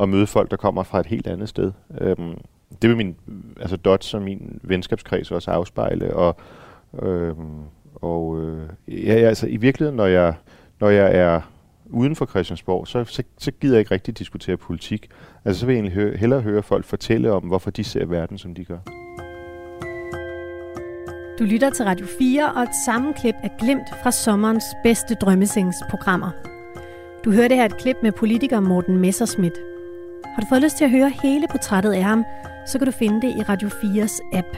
[0.00, 1.72] at møde folk, der kommer fra et helt andet sted.
[2.00, 2.38] Øhm,
[2.82, 3.16] det vil min,
[3.60, 6.36] altså Dot som min venskabskreds også afspejle, og,
[7.02, 7.60] øhm,
[7.94, 10.34] og øh, ja, ja, altså i virkeligheden, når jeg,
[10.80, 11.40] når jeg er
[11.90, 15.08] uden for Christiansborg, så, så, så gider jeg ikke rigtig diskutere politik.
[15.44, 18.38] Altså så vil jeg egentlig høre, hellere høre folk fortælle om, hvorfor de ser verden,
[18.38, 18.78] som de gør.
[21.38, 26.30] Du lytter til Radio 4 og et sammenklip af glimt fra sommerens bedste drømmesengsprogrammer.
[27.24, 29.54] Du hørte her et klip med politiker Morten Messerschmidt.
[30.24, 32.24] Har du fået lyst til at høre hele portrættet af ham,
[32.66, 34.56] så kan du finde det i Radio 4's app.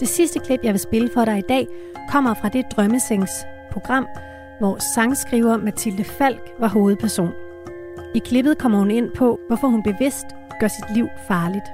[0.00, 1.66] Det sidste klip, jeg vil spille for dig i dag,
[2.10, 4.06] kommer fra det drømmesengsprogram,
[4.58, 7.30] hvor sangskriver Mathilde Falk var hovedperson.
[8.14, 10.26] I klippet kommer hun ind på, hvorfor hun bevidst
[10.60, 11.64] gør sit liv farligt.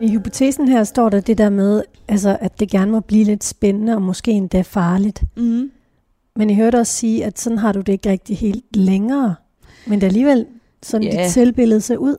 [0.00, 3.44] I hypotesen her står der det der med, altså, at det gerne må blive lidt
[3.44, 5.22] spændende og måske endda farligt.
[5.36, 5.70] Mm.
[6.36, 9.34] Men I hørte også sige, at sådan har du det ikke rigtig helt længere.
[9.86, 10.46] Men det er alligevel
[10.82, 11.24] sådan, yeah.
[11.24, 12.16] dit selvbillede ser ud.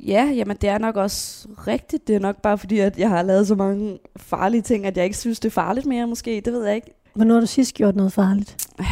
[0.00, 2.08] Ja, jamen det er nok også rigtigt.
[2.08, 5.04] Det er nok bare fordi, at jeg har lavet så mange farlige ting, at jeg
[5.04, 6.42] ikke synes, det er farligt mere måske.
[6.44, 7.03] Det ved jeg ikke.
[7.14, 8.56] Hvornår har du sidst gjort noget farligt?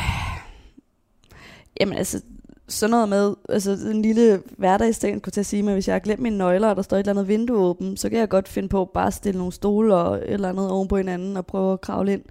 [1.80, 2.20] Jamen altså,
[2.68, 6.20] sådan noget med, altså en lille hverdagsting, kunne jeg sige, men hvis jeg har glemt
[6.20, 8.68] mine nøgler, og der står et eller andet vindue åbent, så kan jeg godt finde
[8.68, 11.72] på bare at stille nogle stole og et eller andet oven på hinanden og prøve
[11.72, 12.22] at kravle ind,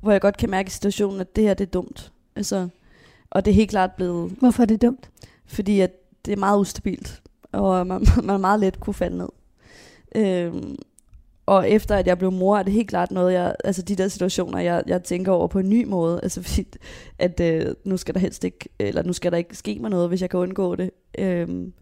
[0.00, 2.12] hvor jeg godt kan mærke i situationen, at det her det er dumt.
[2.36, 2.68] Altså,
[3.30, 5.10] og det er helt klart blevet, Hvorfor er det dumt?
[5.46, 5.90] fordi at
[6.24, 7.22] det er meget ustabilt,
[7.52, 9.28] og man, man meget let kunne falde ned.
[10.14, 10.76] Øhm,
[11.48, 14.08] og efter at jeg blev mor, er det helt klart noget, jeg, altså de der
[14.08, 16.20] situationer, jeg, jeg tænker over på en ny måde.
[16.28, 16.66] Altså fordi,
[17.18, 20.08] at øh, nu skal der helst ikke, eller nu skal der ikke ske mig noget,
[20.08, 20.90] hvis jeg kan undgå det.
[21.18, 21.72] Øhm,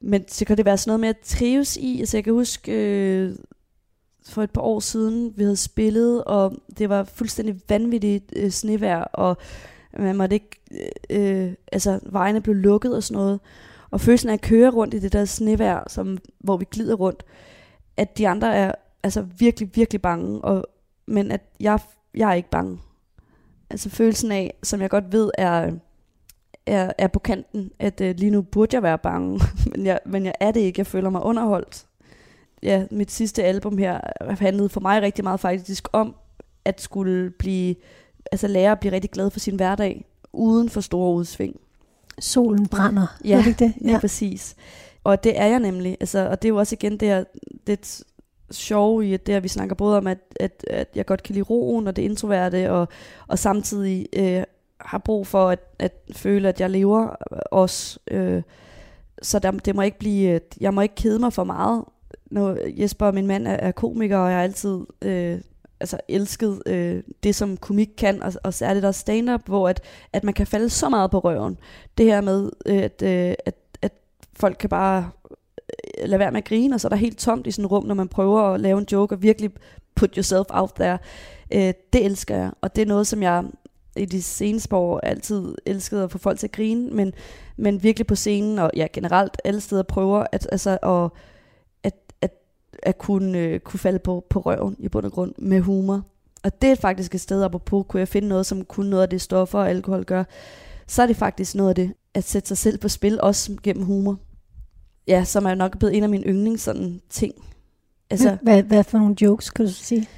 [0.00, 2.00] men så kan det være sådan noget med at trives i.
[2.00, 3.36] Altså jeg kan huske, øh,
[4.28, 9.02] for et par år siden, vi havde spillet, og det var fuldstændig vanvittigt øh, snevejr,
[9.02, 9.36] og
[9.98, 10.50] man måtte ikke,
[11.10, 13.40] øh, øh altså vejene blev lukket og sådan noget.
[13.90, 17.24] Og følelsen af at køre rundt i det der snevejr, som, hvor vi glider rundt,
[17.96, 18.72] at de andre er
[19.08, 20.64] altså virkelig, virkelig bange, og,
[21.06, 21.78] men at jeg,
[22.14, 22.78] jeg er ikke bange.
[23.70, 25.70] Altså følelsen af, som jeg godt ved er,
[26.66, 29.40] er, er på kanten, at øh, lige nu burde jeg være bange,
[29.72, 30.78] men, jeg, men jeg er det ikke.
[30.78, 31.86] Jeg føler mig underholdt.
[32.62, 34.00] Ja, mit sidste album her
[34.40, 36.14] handlede for mig rigtig meget faktisk om,
[36.64, 37.74] at skulle blive,
[38.32, 41.56] altså lære at blive rigtig glad for sin hverdag, uden for store udsving.
[42.18, 43.18] Solen brænder.
[43.24, 43.74] Ja, er det ikke det?
[43.84, 44.56] Ja, ja præcis.
[45.04, 45.96] Og det er jeg nemlig.
[46.00, 47.24] Altså, og det er jo også igen det her,
[47.66, 48.02] det
[48.50, 51.34] sjove i, at det her, vi snakker både om, at, at, at jeg godt kan
[51.34, 52.88] lide roen og det introverte, og,
[53.28, 54.42] og samtidig øh,
[54.80, 57.06] har brug for at, at føle, at jeg lever
[57.50, 57.98] også.
[58.10, 58.42] Øh,
[59.22, 61.84] så der, det må ikke blive, øh, jeg må ikke kede mig for meget.
[62.30, 65.40] Når Jesper, min mand, er, er komiker, og jeg har altid øh,
[65.80, 69.80] altså elsket øh, det, som komik kan, og, og særligt også stand-up, hvor at,
[70.12, 71.58] at man kan falde så meget på røven.
[71.98, 73.92] Det her med, øh, at, øh, at, at
[74.36, 75.10] folk kan bare
[75.98, 77.70] Øh, lade være med at grine, og så er der helt tomt i sådan et
[77.70, 79.50] rum, når man prøver at lave en joke, og virkelig
[79.94, 80.98] put yourself out there.
[81.52, 83.44] Øh, det elsker jeg, og det er noget, som jeg
[83.96, 87.12] i de seneste år altid elskede at få folk til at grine, men,
[87.56, 91.10] men virkelig på scenen, og ja, generelt alle steder prøver at, altså, at,
[91.82, 92.32] at, at,
[92.82, 96.02] at kunne, øh, kunne falde på, på røven i bund og grund med humor.
[96.42, 99.08] Og det er faktisk et sted, apropos, kunne jeg finde noget, som kunne noget af
[99.08, 100.24] det stoffer og alkohol gør,
[100.86, 103.84] så er det faktisk noget af det, at sætte sig selv på spil, også gennem
[103.84, 104.18] humor.
[105.08, 107.34] Ja, som er nok blevet en af mine yndlings sådan ting.
[108.10, 110.08] Altså, hvad, hvad for nogle jokes, kan du sige?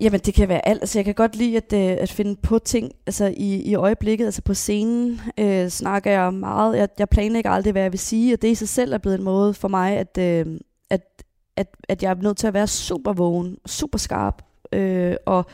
[0.00, 0.82] Jamen, det kan være alt.
[0.82, 4.24] Altså, jeg kan godt lide at, øh, at finde på ting altså, i, i øjeblikket.
[4.24, 6.78] Altså, på scenen øh, snakker jeg meget.
[6.78, 9.18] Jeg, jeg planlægger aldrig, hvad jeg vil sige, og det i sig selv er blevet
[9.18, 10.46] en måde for mig, at, øh,
[10.90, 11.24] at,
[11.56, 14.42] at, at jeg er nødt til at være super vågen, super skarp,
[14.72, 15.46] øh, og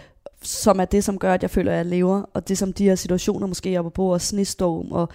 [0.42, 2.84] som er det, som gør, at jeg føler, at jeg lever, og det som de
[2.84, 5.08] her situationer måske er på, og snestorm, og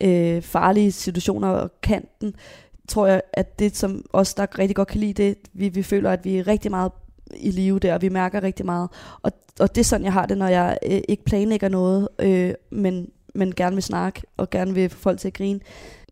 [0.00, 2.34] øh, farlige situationer, og kanten,
[2.88, 6.10] tror jeg, at det, som os, der rigtig godt kan lide det, vi, vi føler,
[6.10, 6.92] at vi er rigtig meget
[7.34, 8.88] i live der, og vi mærker rigtig meget.
[9.22, 12.54] Og, og det er sådan, jeg har det, når jeg øh, ikke planlægger noget, øh,
[12.70, 15.60] men, men gerne vil snakke, og gerne vil få folk til at grine.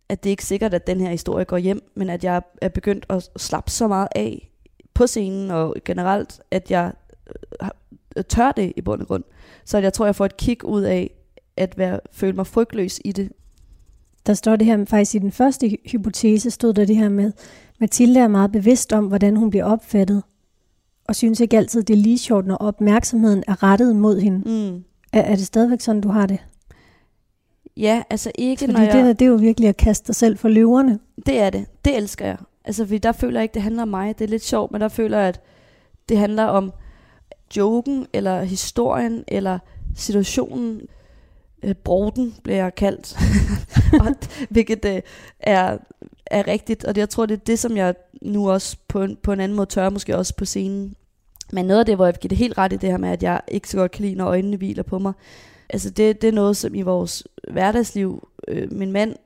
[0.09, 2.69] At det er ikke sikkert, at den her historie går hjem, men at jeg er
[2.69, 4.51] begyndt at slappe så meget af
[4.95, 6.93] på scenen, og generelt, at jeg
[7.63, 9.25] øh, tør det i bund og grund.
[9.65, 11.11] Så jeg tror, jeg får et kig ud af,
[11.57, 13.33] at være, føle mig frygtløs i det.
[14.27, 17.33] Der står det her, faktisk i den første hypotese, stod der det her med,
[17.81, 20.23] Mathilde er meget bevidst om, hvordan hun bliver opfattet,
[21.09, 24.39] og synes ikke altid, det er lige sjovt, når opmærksomheden er rettet mod hende.
[24.39, 24.85] Mm.
[25.13, 26.39] Er, er det stadigvæk sådan, du har det?
[27.77, 28.93] Ja, altså ikke Fordi når jeg...
[28.93, 30.99] det, der, det er jo virkelig at kaste dig selv for løverne.
[31.27, 31.67] Det er det.
[31.85, 32.37] Det elsker jeg.
[32.65, 34.19] Altså, fordi der føler jeg ikke, det handler om mig.
[34.19, 35.41] Det er lidt sjovt, men der føler jeg, at
[36.09, 36.73] det handler om
[37.57, 39.59] joken, eller historien, eller
[39.97, 40.81] situationen.
[41.65, 43.17] Øh, Broden bliver jeg kaldt.
[44.07, 44.17] og,
[44.51, 45.03] hvilket øh,
[45.41, 45.79] er,
[46.27, 46.85] er rigtigt.
[46.85, 49.41] Og det, jeg tror, det er det, som jeg nu også på en, på en
[49.41, 50.95] anden måde tør, måske også på scenen.
[51.53, 53.23] Men noget af det, hvor jeg giver det helt ret i det her med, at
[53.23, 55.13] jeg ikke så godt kan lide, når øjnene hviler på mig.
[55.69, 59.17] Altså det, det er noget, som i vores hverdagsliv, øh, min mand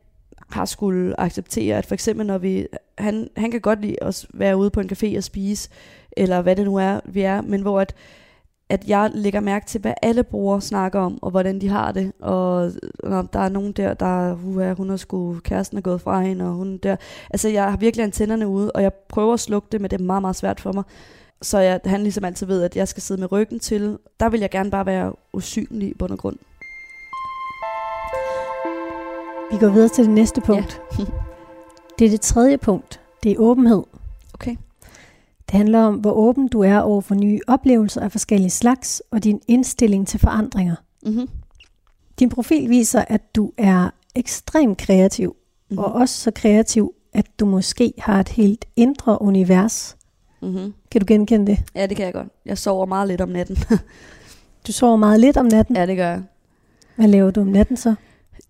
[0.51, 2.66] har skulle acceptere, at for eksempel når vi,
[2.99, 5.70] han, han kan godt lide at være ude på en café og spise,
[6.16, 7.95] eller hvad det nu er, vi er, men hvor at,
[8.71, 12.12] at jeg lægger mærke til, hvad alle brugere snakker om, og hvordan de har det,
[12.21, 12.73] og
[13.05, 16.21] når der er nogen der, der uh, er, hun har sgu, kæresten er gået fra
[16.21, 16.97] hende, og hun der,
[17.31, 20.05] altså jeg har virkelig antennerne ude, og jeg prøver at slukke det, men det er
[20.05, 20.85] meget, meget svært for mig,
[21.43, 24.41] så jeg, han ligesom altid ved, at jeg skal sidde med ryggen til, der vil
[24.41, 26.37] jeg gerne bare være usynlig i bund og grund.
[29.51, 30.81] Vi går videre til det næste punkt.
[30.99, 31.05] Ja.
[31.99, 33.01] det er det tredje punkt.
[33.23, 33.83] Det er åbenhed.
[35.51, 39.24] Det handler om, hvor åben du er over for nye oplevelser af forskellige slags, og
[39.24, 40.74] din indstilling til forandringer.
[41.07, 41.28] Mm-hmm.
[42.18, 45.36] Din profil viser, at du er ekstremt kreativ,
[45.70, 45.78] mm-hmm.
[45.78, 49.96] og også så kreativ, at du måske har et helt indre univers.
[50.42, 50.74] Mm-hmm.
[50.90, 51.59] Kan du genkende det?
[51.74, 52.28] Ja, det kan jeg godt.
[52.46, 53.57] Jeg sover meget lidt om natten.
[54.66, 55.76] Du sover meget lidt om natten.
[55.76, 56.22] ja, det gør jeg.
[56.96, 57.94] Hvad laver du om natten så?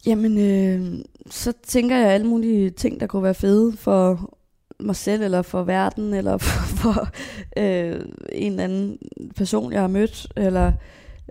[0.07, 4.35] Jamen, øh, så tænker jeg alle mulige ting, der kunne være fede for
[4.81, 7.09] mig selv, eller for verden, eller for, for
[7.57, 8.01] øh,
[8.33, 8.99] en eller anden
[9.37, 10.73] person, jeg har mødt, eller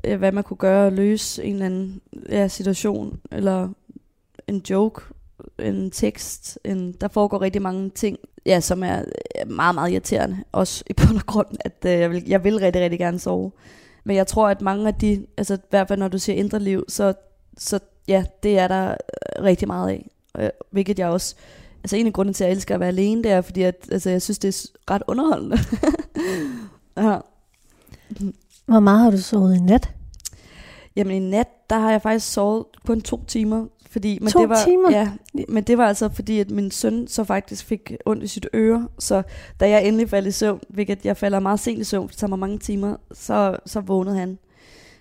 [0.03, 3.69] øh, hvad man kunne gøre at løse en eller anden ja, situation, eller
[4.47, 5.01] en joke,
[5.59, 6.59] en tekst.
[6.63, 10.37] En, der foregår rigtig mange ting, ja, som er øh, meget, meget irriterende.
[10.51, 13.51] Også i bund og grund, at øh, jeg, vil, jeg vil rigtig, rigtig gerne sove.
[14.03, 16.59] Men jeg tror, at mange af de, altså i hvert fald når du siger indre
[16.59, 17.13] liv, så,
[17.57, 20.09] så ja, det er der øh, rigtig meget af.
[20.37, 21.35] Øh, hvilket jeg også,
[21.87, 23.75] altså en af grunden til, at jeg elsker at være alene, det er, fordi at,
[23.91, 25.57] altså, jeg synes, det er ret underholdende.
[26.97, 27.17] ja.
[28.65, 29.93] Hvor meget har du sovet i nat?
[30.95, 33.65] Jamen i nat, der har jeg faktisk sovet kun to timer.
[33.89, 34.91] Fordi, men To det var, timer?
[34.91, 35.11] Ja,
[35.49, 38.87] men det var altså fordi, at min søn så faktisk fik ondt i sit øre.
[38.99, 39.23] Så
[39.59, 42.29] da jeg endelig faldt i søvn, hvilket jeg falder meget sent i søvn, det tager
[42.29, 44.37] mig mange timer, så, så vågnede han.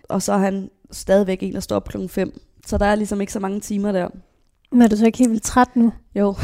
[0.09, 2.41] Og så er han stadigvæk en, der står op klokken 5.
[2.67, 4.09] Så der er ligesom ikke så mange timer der.
[4.73, 5.93] Men er du så ikke helt vildt træt nu?
[6.15, 6.35] Jo.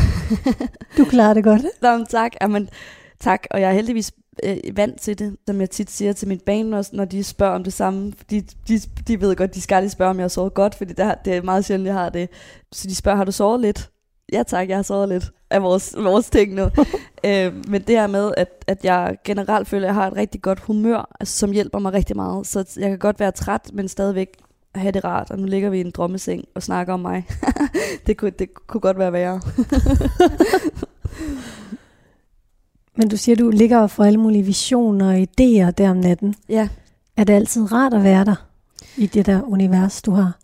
[0.98, 1.62] Du klarer det godt.
[1.82, 2.32] Nå, men tak.
[2.40, 2.68] Jamen,
[3.20, 3.46] tak.
[3.50, 4.12] Og jeg er heldigvis
[4.44, 7.54] øh, vant til det, som jeg tit siger til mit bane også, når de spørger
[7.54, 8.12] om det samme.
[8.30, 10.92] De, de, de ved godt, de skal aldrig spørge, om jeg har sovet godt, fordi
[10.92, 12.28] det, det er meget sjældent, jeg har det.
[12.72, 13.90] Så de spørger, har du sovet lidt?
[14.32, 16.62] Ja tak, jeg har sovet lidt af vores, vores ting nu.
[17.26, 20.42] øh, men det her med, at, at jeg generelt føler, at jeg har et rigtig
[20.42, 22.46] godt humør, altså, som hjælper mig rigtig meget.
[22.46, 24.28] Så jeg kan godt være træt, men stadigvæk
[24.80, 25.30] have det rart.
[25.30, 27.26] Og nu ligger vi i en drømmeseng og snakker om mig.
[28.06, 29.40] det, kunne, det kunne godt være værre.
[32.96, 36.34] Men du siger, du ligger og får alle mulige visioner og idéer der om natten.
[36.48, 36.68] ja.
[37.16, 38.46] Er det altid rart at være der
[38.96, 40.38] i det der univers, du har?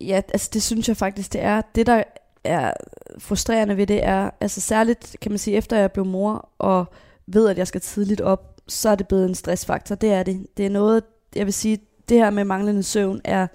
[0.00, 1.62] Ja, altså det synes jeg faktisk, det er.
[1.74, 2.02] Det, der
[2.44, 2.72] er
[3.18, 6.92] frustrerende ved det, er, altså særligt, kan man sige, efter jeg blev mor, og
[7.26, 9.94] ved, at jeg skal tidligt op, så er det blevet en stressfaktor.
[9.94, 10.46] Det er det.
[10.56, 11.02] Det er noget,
[11.36, 11.78] jeg vil sige,
[12.10, 13.46] det her med manglende søvn, er,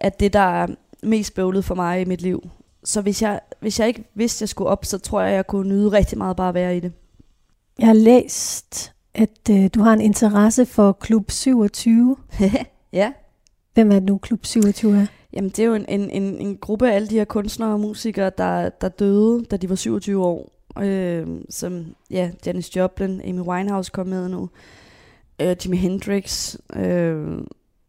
[0.00, 0.66] at det, der er
[1.02, 2.48] mest bøvlet for mig i mit liv.
[2.84, 5.68] Så hvis jeg, hvis jeg ikke vidste, jeg skulle op, så tror jeg, jeg kunne
[5.68, 6.92] nyde rigtig meget bare at være i det.
[7.78, 12.16] Jeg har læst, at øh, du har en interesse for Klub 27.
[12.92, 13.12] ja.
[13.74, 15.06] Hvem er det nu, Klub 27 er?
[15.32, 17.80] Jamen, det er jo en, en, en, en gruppe af alle de her kunstnere og
[17.80, 20.52] musikere, der, der døde, da de var 27 år.
[20.80, 24.48] Øh, som, ja, Janis Joplin, Amy Winehouse kom med nu,
[25.40, 26.56] øh, Jimi Hendrix.
[26.76, 27.38] Øh,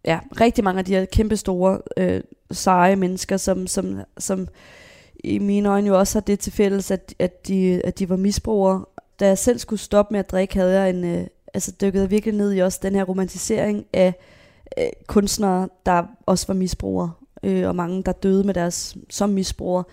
[0.06, 2.22] ja, rigtig mange af de her kæmpe store, øh,
[2.52, 4.48] seje mennesker, som, som, som
[5.24, 8.16] i mine øjne jo også har det til fælles, at, at, de, at de var
[8.16, 8.86] misbrugere.
[9.20, 12.36] Da jeg selv skulle stoppe med at drikke, havde jeg en, øh, altså dykkede virkelig
[12.36, 14.14] ned i også den her romantisering af
[14.78, 17.12] øh, kunstnere, der også var misbrugere,
[17.44, 19.84] øh, og mange, der døde med deres som misbrugere.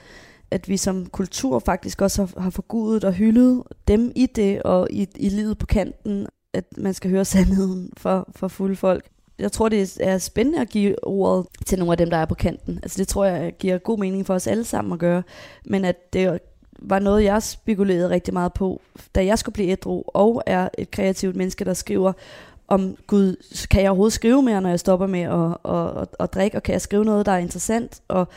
[0.50, 4.88] At vi som kultur faktisk også har, har forgudet og hyldet dem i det, og
[4.90, 9.11] i, i livet på kanten, at man skal høre sandheden for, for fulde folk.
[9.39, 12.34] Jeg tror, det er spændende at give ordet til nogle af dem, der er på
[12.34, 12.78] kanten.
[12.82, 15.22] Altså det tror jeg giver god mening for os alle sammen at gøre.
[15.64, 16.39] Men at det
[16.78, 18.80] var noget, jeg spekulerede rigtig meget på,
[19.14, 22.12] da jeg skulle blive ædru, og er et kreativt menneske, der skriver
[22.68, 23.37] om Gud,
[23.70, 26.62] kan jeg overhovedet skrive mere, når jeg stopper med at, at, at, at drikke, og
[26.62, 28.28] kan jeg skrive noget, der er interessant, og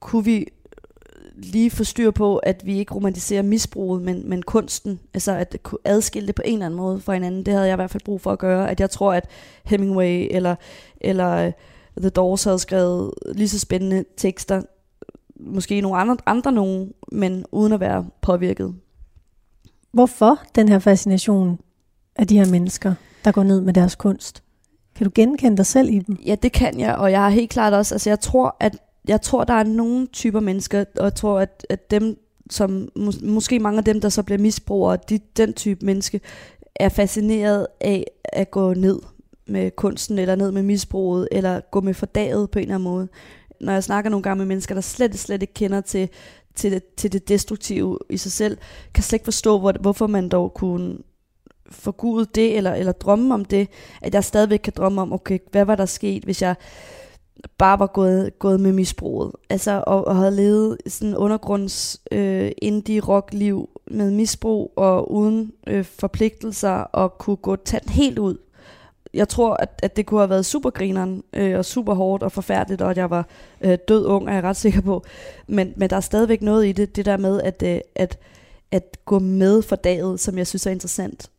[0.00, 0.46] kunne vi
[1.36, 5.78] lige få styr på, at vi ikke romantiserer misbruget, men, men kunsten, altså at kunne
[5.84, 8.04] adskille det på en eller anden måde fra hinanden, det havde jeg i hvert fald
[8.04, 9.28] brug for at gøre, at jeg tror, at
[9.64, 10.56] Hemingway eller,
[11.00, 11.52] eller uh,
[12.00, 14.62] The Doors havde skrevet lige så spændende tekster,
[15.40, 18.74] måske nogle andre, andre nogen, men uden at være påvirket.
[19.92, 21.58] Hvorfor den her fascination
[22.16, 24.42] af de her mennesker, der går ned med deres kunst?
[24.94, 26.18] Kan du genkende dig selv i dem?
[26.26, 28.76] Ja, det kan jeg, og jeg har helt klart også, altså jeg tror, at
[29.08, 32.18] jeg tror, der er nogle typer mennesker, og jeg tror, at, at dem,
[32.50, 36.20] som mås- måske mange af dem, der så bliver misbrugere, de, den type menneske,
[36.74, 38.98] er fascineret af at gå ned
[39.46, 43.08] med kunsten, eller ned med misbruget, eller gå med fordaget på en eller anden måde.
[43.60, 46.08] Når jeg snakker nogle gange med mennesker, der slet, slet ikke kender til,
[46.54, 48.58] til, det, til det destruktive i sig selv,
[48.94, 50.98] kan slet ikke forstå, hvor, hvorfor man dog kunne
[51.70, 53.68] forgude det, eller, eller drømme om det,
[54.02, 56.54] at jeg stadigvæk kan drømme om, okay, hvad var der sket, hvis jeg
[57.58, 59.32] bare var gået, gået med misbruget.
[59.50, 65.52] Altså, og, og havde levet sådan undergrunds øh, indie rock liv med misbrug og uden
[65.66, 68.36] øh, forpligtelser og kunne gå tæt helt ud.
[69.14, 72.32] Jeg tror, at, at det kunne have været super grineren øh, og super hårdt og
[72.32, 73.26] forfærdeligt, og at jeg var
[73.60, 75.02] øh, død ung, er jeg ret sikker på.
[75.46, 78.18] Men, men der er stadigvæk noget i det, det der med at, øh, at,
[78.70, 81.30] at gå med for daget, som jeg synes er interessant.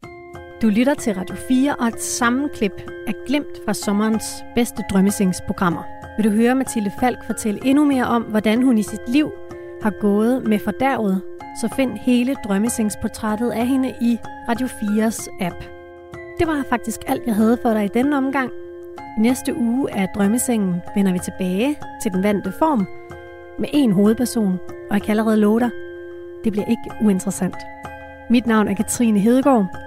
[0.62, 5.84] Du lytter til Radio 4 og et sammenklip af glimt fra sommerens bedste drømmesingsprogrammer.
[6.18, 9.32] Vil du høre Mathilde Falk fortælle endnu mere om, hvordan hun i sit liv
[9.82, 11.22] har gået med fordærvet,
[11.62, 15.56] så find hele drømmesingsportrættet af hende i Radio 4's app.
[16.40, 18.52] Det var faktisk alt, jeg havde for dig i denne omgang.
[19.18, 22.88] I næste uge af Drømmesengen vender vi tilbage til den vante form,
[23.60, 25.70] med en hovedperson, og jeg kan allerede love dig,
[26.44, 27.58] det bliver ikke uinteressant.
[28.30, 29.87] Mit navn er Katrine Hedegaard.